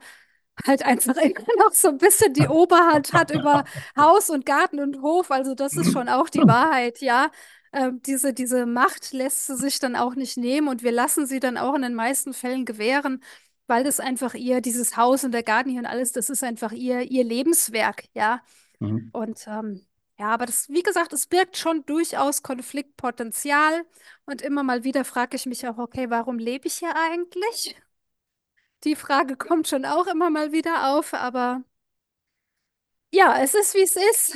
[0.65, 3.63] halt einfach immer noch so ein bisschen die Oberhand hat über
[3.97, 5.31] Haus und Garten und Hof.
[5.31, 7.31] Also das ist schon auch die Wahrheit, ja.
[7.73, 11.39] Ähm, diese, diese Macht lässt sie sich dann auch nicht nehmen und wir lassen sie
[11.39, 13.23] dann auch in den meisten Fällen gewähren,
[13.67, 16.71] weil das einfach ihr, dieses Haus und der Garten hier und alles, das ist einfach
[16.71, 18.41] ihr, ihr Lebenswerk, ja.
[18.79, 19.09] Mhm.
[19.11, 19.85] Und ähm,
[20.19, 23.85] ja, aber das, wie gesagt, es birgt schon durchaus Konfliktpotenzial
[24.25, 27.75] und immer mal wieder frage ich mich auch, okay, warum lebe ich hier eigentlich?
[28.83, 31.63] Die Frage kommt schon auch immer mal wieder auf, aber
[33.11, 34.35] ja, es ist, wie es ist.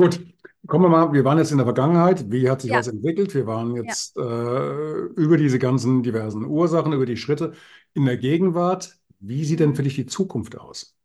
[0.00, 0.20] Gut,
[0.66, 2.30] kommen wir mal, wir waren jetzt in der Vergangenheit.
[2.30, 3.34] Wie hat sich Ja, was entwickelt?
[3.34, 3.82] Wir waren ja.
[3.82, 7.52] jetzt äh, über diese ganzen diversen Ursachen, über die Schritte
[7.92, 8.98] in der Gegenwart.
[9.18, 10.96] Wie sieht denn für dich die Zukunft aus?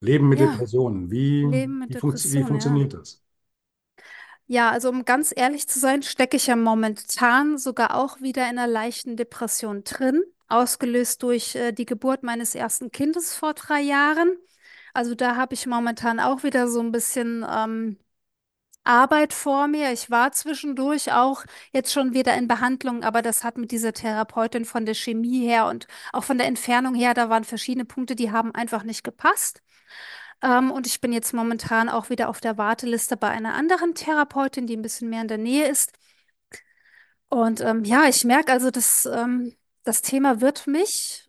[0.00, 1.10] Leben mit Ja, Depressionen.
[1.10, 2.46] Wie, mit wie, funkt, wie ja.
[2.46, 3.22] funktioniert das?
[4.46, 8.58] Ja, also um ganz ehrlich zu sein, stecke ich ja momentan sogar auch wieder in
[8.58, 14.36] einer leichten Depression drin, ausgelöst durch äh, die Geburt meines ersten Kindes vor drei Jahren.
[14.92, 17.98] Also da habe ich momentan auch wieder so ein bisschen, ähm,
[18.84, 19.92] Arbeit vor mir.
[19.92, 24.64] Ich war zwischendurch auch jetzt schon wieder in Behandlung, aber das hat mit dieser Therapeutin
[24.64, 28.32] von der Chemie her und auch von der Entfernung her, da waren verschiedene Punkte, die
[28.32, 29.62] haben einfach nicht gepasst.
[30.42, 34.66] Ähm, und ich bin jetzt momentan auch wieder auf der Warteliste bei einer anderen Therapeutin,
[34.66, 35.92] die ein bisschen mehr in der Nähe ist.
[37.28, 41.21] Und ähm, ja, ich merke also, dass ähm, das Thema wird mich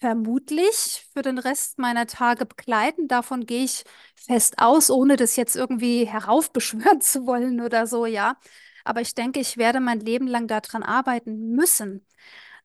[0.00, 3.08] vermutlich für den Rest meiner Tage begleiten.
[3.08, 3.84] Davon gehe ich
[4.16, 8.36] fest aus, ohne das jetzt irgendwie heraufbeschwören zu wollen oder so, ja.
[8.84, 12.06] Aber ich denke, ich werde mein Leben lang daran arbeiten müssen.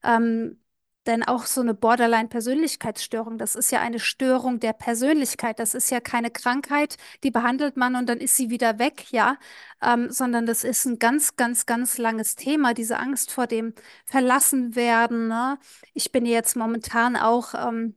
[0.04, 0.60] Ähm,
[1.06, 5.58] denn auch so eine Borderline-Persönlichkeitsstörung, das ist ja eine Störung der Persönlichkeit.
[5.58, 9.38] Das ist ja keine Krankheit, die behandelt man und dann ist sie wieder weg, ja.
[9.82, 13.74] Ähm, sondern das ist ein ganz, ganz, ganz langes Thema, diese Angst vor dem
[14.06, 15.28] Verlassenwerden.
[15.28, 15.58] Ne?
[15.94, 17.94] Ich bin jetzt momentan auch ähm,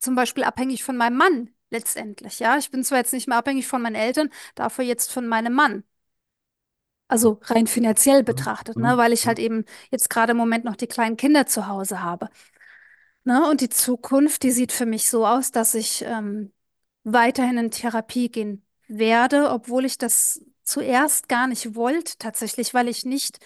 [0.00, 2.58] zum Beispiel abhängig von meinem Mann letztendlich, ja.
[2.58, 5.84] Ich bin zwar jetzt nicht mehr abhängig von meinen Eltern, dafür jetzt von meinem Mann.
[7.08, 8.96] Also rein finanziell betrachtet, ne?
[8.98, 12.28] Weil ich halt eben jetzt gerade im Moment noch die kleinen Kinder zu Hause habe.
[13.24, 13.48] Ne?
[13.48, 16.52] Und die Zukunft, die sieht für mich so aus, dass ich ähm,
[17.04, 23.04] weiterhin in Therapie gehen werde, obwohl ich das zuerst gar nicht wollte, tatsächlich, weil ich
[23.04, 23.38] nicht,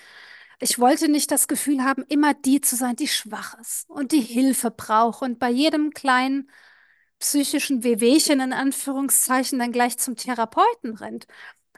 [0.61, 4.21] ich wollte nicht das Gefühl haben, immer die zu sein, die schwach ist und die
[4.21, 6.51] Hilfe braucht und bei jedem kleinen
[7.19, 11.27] psychischen Wehwehchen in Anführungszeichen dann gleich zum Therapeuten rennt.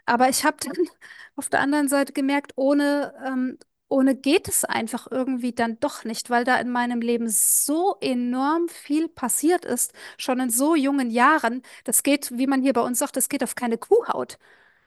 [0.05, 0.73] Aber ich habe dann
[1.35, 6.29] auf der anderen Seite gemerkt, ohne, ähm, ohne geht es einfach irgendwie dann doch nicht,
[6.29, 11.61] weil da in meinem Leben so enorm viel passiert ist, schon in so jungen Jahren.
[11.83, 14.37] Das geht, wie man hier bei uns sagt, das geht auf keine Kuhhaut.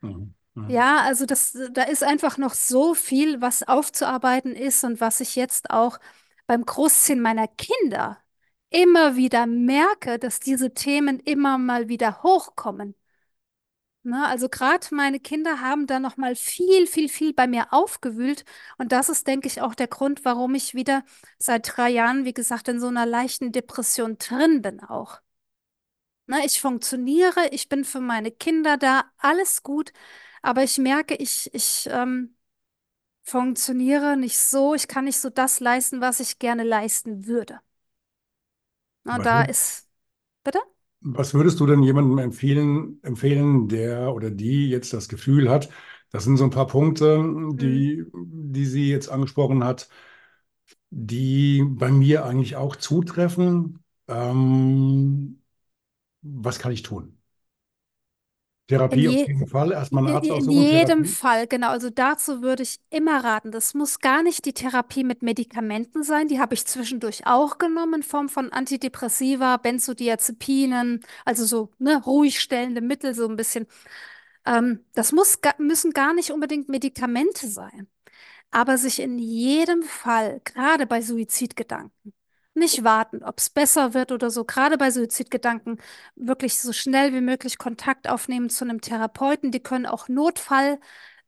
[0.03, 0.35] Mhm.
[0.55, 0.65] Mhm.
[0.71, 5.35] Ja, also das, da ist einfach noch so viel, was aufzuarbeiten ist und was ich
[5.35, 5.99] jetzt auch
[6.47, 8.19] beim Großziehen meiner Kinder
[8.71, 12.95] immer wieder merke, dass diese Themen immer mal wieder hochkommen.
[14.05, 18.45] Ne, also gerade meine Kinder haben da noch mal viel, viel, viel bei mir aufgewühlt.
[18.79, 21.05] Und das ist, denke ich, auch der Grund, warum ich wieder
[21.39, 25.21] seit drei Jahren, wie gesagt, in so einer leichten Depression drin bin auch.
[26.27, 29.93] Ne, ich funktioniere, ich bin für meine Kinder da, alles gut.
[30.43, 32.37] Aber ich merke, ich, ich ähm,
[33.25, 37.61] funktioniere nicht so, ich kann nicht so das leisten, was ich gerne leisten würde.
[39.05, 39.89] Na, da ist,
[40.45, 40.61] bitte?
[41.01, 45.69] Was würdest du denn jemandem empfehlen, empfehlen, der oder die jetzt das Gefühl hat,
[46.11, 47.23] das sind so ein paar Punkte,
[47.55, 49.89] die, die sie jetzt angesprochen hat,
[50.91, 53.85] die bei mir eigentlich auch zutreffen.
[54.09, 55.43] Ähm,
[56.23, 57.18] was kann ich tun?
[58.71, 59.73] In Therapie auf je, jeden Fall.
[59.73, 61.05] Erstmal Arzt In jedem.
[61.07, 61.71] Fall, genau.
[61.71, 63.51] Also dazu würde ich immer raten.
[63.51, 66.29] Das muss gar nicht die Therapie mit Medikamenten sein.
[66.29, 72.41] Die habe ich zwischendurch auch genommen in Form von Antidepressiva, Benzodiazepinen, also so ne, ruhig
[72.41, 73.67] stellende Mittel, so ein bisschen.
[74.45, 77.89] Ähm, das muss, müssen gar nicht unbedingt Medikamente sein.
[78.51, 82.13] Aber sich in jedem Fall, gerade bei Suizidgedanken,
[82.59, 85.81] nicht warten, ob es besser wird oder so, gerade bei Suizidgedanken,
[86.17, 89.51] wirklich so schnell wie möglich Kontakt aufnehmen zu einem Therapeuten.
[89.51, 90.79] Die können auch Notfall,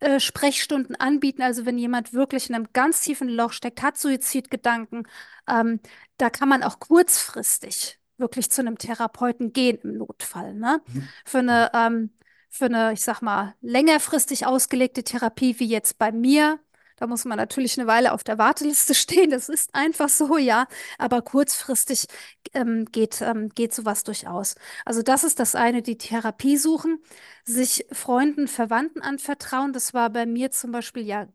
[0.01, 1.43] äh, Sprechstunden anbieten.
[1.43, 5.07] Also wenn jemand wirklich in einem ganz tiefen Loch steckt, hat Suizidgedanken,
[5.49, 5.81] ähm,
[6.17, 10.83] da kann man auch kurzfristig wirklich zu einem Therapeuten gehen im Notfall, ne?
[10.87, 11.09] Mhm.
[11.25, 12.11] Für eine, ähm,
[12.49, 16.59] für eine, ich sag mal, längerfristig ausgelegte Therapie wie jetzt bei mir.
[17.01, 19.31] Da muss man natürlich eine Weile auf der Warteliste stehen.
[19.31, 20.69] Das ist einfach so, ja.
[20.99, 22.07] Aber kurzfristig
[22.55, 24.55] ähm, geht, ähm, geht sowas durchaus.
[24.85, 27.03] Also das ist das eine, die Therapie suchen,
[27.45, 29.73] sich Freunden, Verwandten anvertrauen.
[29.73, 31.27] Das war bei mir zum Beispiel ja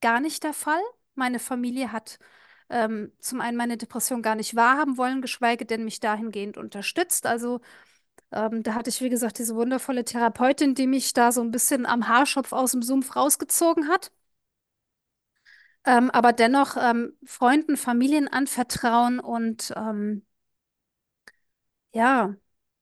[0.00, 0.80] gar nicht der Fall.
[1.14, 2.18] Meine Familie hat
[2.70, 7.26] ähm, zum einen meine Depression gar nicht wahrhaben wollen, geschweige denn mich dahingehend unterstützt.
[7.26, 7.60] Also
[8.32, 11.86] ähm, da hatte ich, wie gesagt, diese wundervolle Therapeutin, die mich da so ein bisschen
[11.86, 14.12] am Haarschopf aus dem Sumpf rausgezogen hat.
[15.86, 20.24] Ähm, aber dennoch ähm, Freunden, Familien anvertrauen und ähm,
[21.92, 22.34] ja,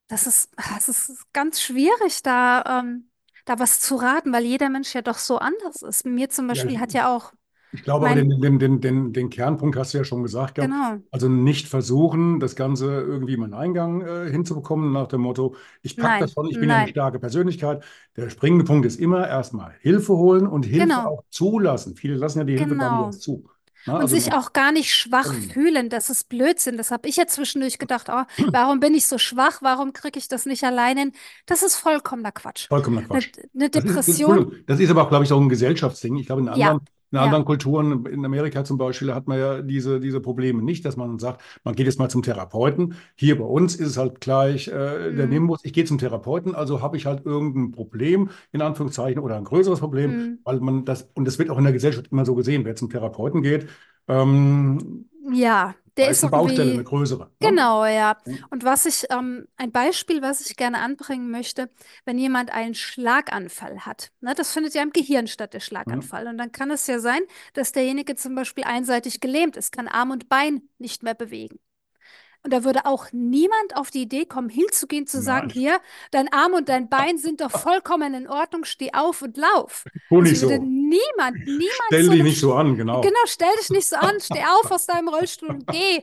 [0.08, 3.10] das ist, das ist ganz schwierig, da, ähm,
[3.46, 6.06] da was zu raten, weil jeder Mensch ja doch so anders ist.
[6.06, 7.32] Mir zum Ja, Beispiel hat ja auch
[7.72, 10.54] Ich glaube aber, mein, den, den, den, den, den Kernpunkt hast du ja schon gesagt
[10.56, 10.72] gehabt.
[10.72, 15.56] genau, Also nicht versuchen, das Ganze irgendwie mal einen Eingang äh, hinzubekommen, nach dem Motto,
[15.82, 17.82] ich packe das nein, schon, ich bin ja eine nein, starke Persönlichkeit.
[18.16, 21.96] Der springende Punkt ist immer erstmal Hilfe holen und Hilfe genau, auch zulassen.
[21.96, 23.10] Viele lassen ja die Hilfe gar nicht genau.
[23.12, 23.48] zu.
[23.84, 26.76] Na, Und also sich auch gar nicht schwach ähm, fühlen, das ist Blödsinn.
[26.76, 29.60] Das habe ich ja zwischendurch gedacht, oh, warum bin ich so schwach?
[29.62, 31.12] Warum kriege ich das nicht allein hin?
[31.46, 32.68] Das ist vollkommener Quatsch.
[32.68, 33.32] vollkommener Eine, Quatsch.
[33.54, 36.16] eine Das ist, Depression, Entschuldigung, das ist aber auch, glaube ich, auch ein Gesellschaftsding.
[36.16, 36.80] Ich glaube, in ja, anderen
[37.12, 37.24] In ja.
[37.24, 41.18] anderen Kulturen, in Amerika zum Beispiel, hat man ja diese, diese Probleme nicht, dass man
[41.18, 42.94] sagt, man geht jetzt mal zum Therapeuten.
[43.14, 45.16] Hier bei uns ist es halt gleich äh, mhm.
[45.16, 49.36] der Nimbus, ich gehe zum Therapeuten, also habe ich halt irgendein Problem, in Anführungszeichen, oder
[49.36, 50.38] ein größeres Problem, mhm.
[50.44, 52.88] weil man das, und das wird auch in der Gesellschaft immer so gesehen, wer zum
[52.88, 53.68] Therapeuten geht.
[54.08, 57.24] Ähm, ja, der ist, ist eine Baustelle, eine größere.
[57.24, 57.48] Ne?
[57.48, 58.16] Genau, ja.
[58.50, 61.68] Und was ich, ähm, ein Beispiel, was ich gerne anbringen möchte,
[62.04, 66.24] wenn jemand einen Schlaganfall hat, ne, das findet ja im Gehirn statt, der Schlaganfall.
[66.24, 66.30] Mhm.
[66.30, 67.20] Und dann kann es ja sein,
[67.52, 71.58] dass derjenige zum Beispiel einseitig gelähmt ist, kann Arm und Bein nicht mehr bewegen.
[72.44, 75.54] Und da würde auch niemand auf die Idee kommen, hinzugehen, zu sagen, Nein.
[75.54, 75.80] hier,
[76.10, 79.84] dein Arm und dein Bein sind doch vollkommen in Ordnung, steh auf und lauf.
[80.08, 80.48] Tu nicht so.
[80.48, 81.72] Niemand, niemand.
[81.86, 83.00] Stell dich nicht so an, genau.
[83.00, 86.02] Genau, stell dich nicht so an, steh auf aus deinem Rollstuhl und geh.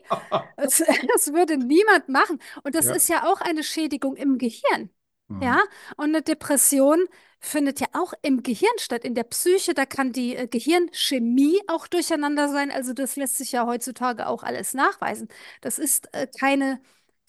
[0.55, 0.81] Das,
[1.13, 2.39] das würde niemand machen.
[2.63, 2.93] Und das ja.
[2.93, 4.89] ist ja auch eine Schädigung im Gehirn.
[5.27, 5.41] Mhm.
[5.41, 5.59] Ja,
[5.97, 7.05] und eine Depression
[7.39, 9.73] findet ja auch im Gehirn statt, in der Psyche.
[9.73, 12.71] Da kann die äh, Gehirnchemie auch durcheinander sein.
[12.71, 15.27] Also das lässt sich ja heutzutage auch alles nachweisen.
[15.61, 16.81] Das ist äh, keine,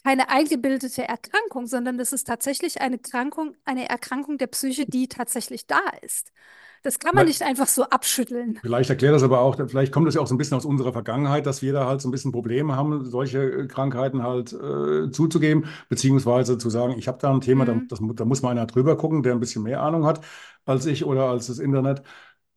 [0.04, 5.66] keine eingebildete Erkrankung, sondern das ist tatsächlich eine Erkrankung, eine Erkrankung der Psyche, die tatsächlich
[5.66, 6.32] da ist.
[6.82, 8.58] Das kann man nicht einfach so abschütteln.
[8.62, 10.92] Vielleicht erklärt das aber auch, vielleicht kommt das ja auch so ein bisschen aus unserer
[10.92, 15.10] Vergangenheit, dass wir da halt so ein bisschen Probleme haben, solche äh, Krankheiten halt äh,
[15.10, 17.88] zuzugeben, beziehungsweise zu sagen, ich habe da ein Thema, mhm.
[17.88, 20.20] da, das, da muss mal einer drüber gucken, der ein bisschen mehr Ahnung hat
[20.66, 22.02] als ich oder als das Internet.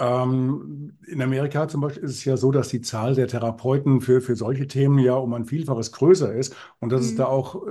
[0.04, 4.20] Ähm, in Amerika zum Beispiel ist es ja so, dass die Zahl der Therapeuten für,
[4.20, 7.08] für solche Themen ja um ein Vielfaches größer ist und dass mhm.
[7.08, 7.62] es da auch,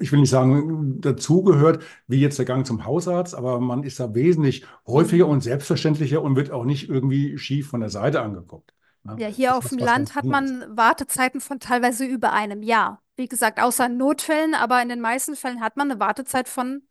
[0.00, 4.14] ich will nicht sagen, dazugehört, wie jetzt der Gang zum Hausarzt, aber man ist da
[4.14, 8.72] wesentlich häufiger und selbstverständlicher und wird auch nicht irgendwie schief von der Seite angeguckt.
[9.04, 9.16] Ne?
[9.18, 13.00] Ja, hier das auf dem Land hat man Wartezeiten von teilweise über einem Jahr.
[13.14, 16.82] Wie gesagt, außer Notfällen, aber in den meisten Fällen hat man eine Wartezeit von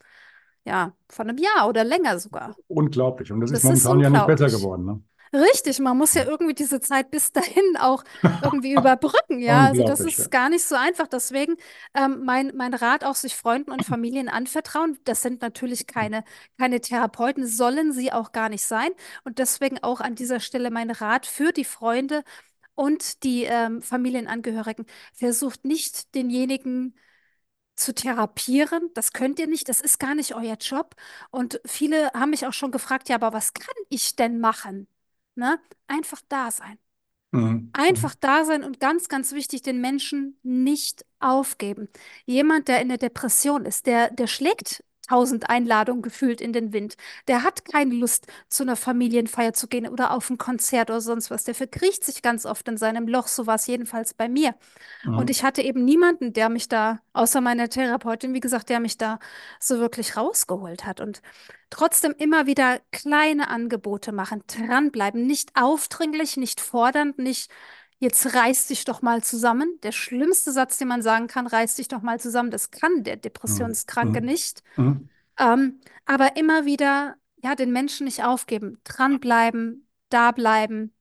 [0.65, 2.55] ja, von einem Jahr oder länger sogar.
[2.67, 3.31] Unglaublich.
[3.31, 4.85] Und das, das ist momentan ist ja nicht besser geworden.
[4.85, 5.03] Ne?
[5.33, 8.03] Richtig, man muss ja irgendwie diese Zeit bis dahin auch
[8.41, 9.65] irgendwie überbrücken, ja.
[9.65, 11.07] Also das ist gar nicht so einfach.
[11.07, 11.55] Deswegen
[11.93, 14.97] ähm, mein, mein Rat auch, sich Freunden und Familien anvertrauen.
[15.03, 16.23] Das sind natürlich keine,
[16.57, 18.89] keine Therapeuten, sollen sie auch gar nicht sein.
[19.23, 22.23] Und deswegen auch an dieser Stelle mein Rat für die Freunde
[22.75, 24.85] und die ähm, Familienangehörigen.
[25.13, 26.95] Versucht nicht denjenigen
[27.75, 28.89] zu therapieren.
[28.93, 30.95] Das könnt ihr nicht, das ist gar nicht euer Job.
[31.31, 34.87] Und viele haben mich auch schon gefragt, ja, aber was kann ich denn machen?
[35.35, 35.59] Ne?
[35.87, 36.77] Einfach da sein.
[37.31, 37.69] Mhm.
[37.73, 41.89] Einfach da sein und ganz, ganz wichtig, den Menschen nicht aufgeben.
[42.25, 46.95] Jemand, der in der Depression ist, der, der schlägt tausend Einladungen gefühlt in den Wind.
[47.27, 51.31] Der hat keine Lust, zu einer Familienfeier zu gehen oder auf ein Konzert oder sonst
[51.31, 51.43] was.
[51.43, 53.27] Der verkriecht sich ganz oft in seinem Loch.
[53.27, 54.55] So war es jedenfalls bei mir.
[55.03, 55.17] Mhm.
[55.17, 58.97] Und ich hatte eben niemanden, der mich da, außer meiner Therapeutin, wie gesagt, der mich
[58.97, 59.19] da
[59.59, 61.01] so wirklich rausgeholt hat.
[61.01, 61.21] Und
[61.69, 67.51] trotzdem immer wieder kleine Angebote machen, dranbleiben, nicht aufdringlich, nicht fordernd, nicht
[67.99, 69.79] Jetzt reiß dich doch mal zusammen.
[69.83, 72.51] Der schlimmste Satz, den man sagen kann, reiß dich doch mal zusammen.
[72.51, 74.25] Das kann der Depressionskranke mhm.
[74.25, 74.63] nicht.
[74.75, 75.09] Mhm.
[75.39, 80.93] Ähm, aber immer wieder, ja, den Menschen nicht aufgeben, dranbleiben, da bleiben,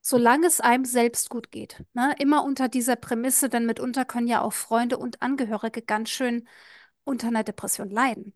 [0.00, 1.82] solange es einem selbst gut geht.
[1.94, 2.14] Ne?
[2.18, 6.46] Immer unter dieser Prämisse, denn mitunter können ja auch Freunde und Angehörige ganz schön
[7.04, 8.34] unter einer Depression leiden.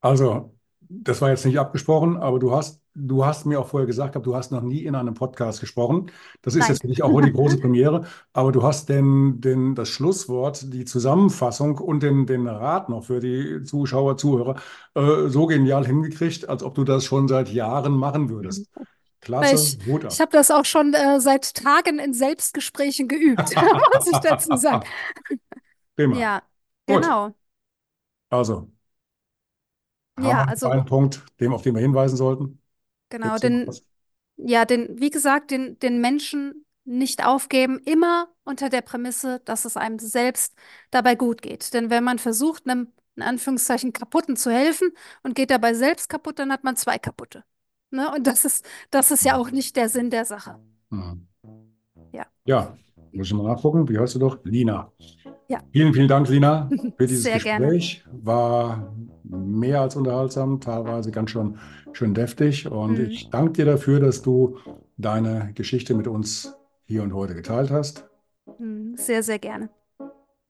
[0.00, 4.14] Also, das war jetzt nicht abgesprochen, aber du hast, du hast mir auch vorher gesagt,
[4.24, 6.10] du hast noch nie in einem Podcast gesprochen.
[6.42, 6.70] Das ist Nein.
[6.70, 10.84] jetzt für dich auch die große Premiere, aber du hast den, den, das Schlusswort, die
[10.84, 14.56] Zusammenfassung und den, den Rat noch für die Zuschauer, Zuhörer
[14.94, 18.70] äh, so genial hingekriegt, als ob du das schon seit Jahren machen würdest.
[19.20, 20.12] Klasse, ich, Hut ab.
[20.12, 23.54] Ich habe das auch schon äh, seit Tagen in Selbstgesprächen geübt,
[23.94, 24.86] muss ich dazu sagen.
[25.96, 26.16] Prima.
[26.16, 26.42] Ja,
[26.86, 27.34] genau.
[28.28, 28.68] Also,
[30.20, 32.60] ja, also ein Punkt, dem, auf den wir hinweisen sollten.
[33.14, 33.70] Genau, denn
[34.36, 39.76] ja, den, wie gesagt, den, den Menschen nicht aufgeben, immer unter der Prämisse, dass es
[39.76, 40.54] einem selbst
[40.90, 41.72] dabei gut geht.
[41.72, 44.90] Denn wenn man versucht, einem in Anführungszeichen kaputten zu helfen
[45.22, 47.44] und geht dabei selbst kaputt, dann hat man zwei kaputte.
[47.90, 48.12] Ne?
[48.12, 50.58] Und das ist, das ist ja auch nicht der Sinn der Sache.
[50.90, 51.28] Mhm.
[52.12, 52.26] Ja.
[52.44, 52.76] Ja,
[53.14, 53.88] muss ich mal nachgucken.
[53.88, 54.38] Wie heißt du doch?
[54.44, 54.90] Lina.
[55.48, 55.60] Ja.
[55.72, 58.02] Vielen, vielen Dank, Lina, für dieses Sehr Gespräch.
[58.04, 58.26] Gerne.
[58.26, 58.94] War
[59.24, 61.58] mehr als unterhaltsam, teilweise ganz schön,
[61.92, 62.70] schön deftig.
[62.70, 63.06] Und mhm.
[63.06, 64.58] ich danke dir dafür, dass du
[64.96, 68.08] deine Geschichte mit uns hier und heute geteilt hast.
[68.58, 69.68] Mhm, sehr, sehr gerne.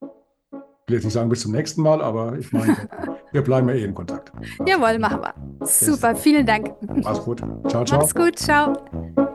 [0.01, 2.77] Ich will jetzt nicht sagen bis zum nächsten Mal, aber ich meine,
[3.31, 4.31] wir bleiben ja eh in Kontakt.
[4.67, 5.65] Jawohl, machen wir.
[5.65, 6.73] Super, vielen Dank.
[7.03, 7.41] Mach's gut.
[7.67, 7.99] Ciao, ciao.
[7.99, 9.34] Mach's gut, ciao.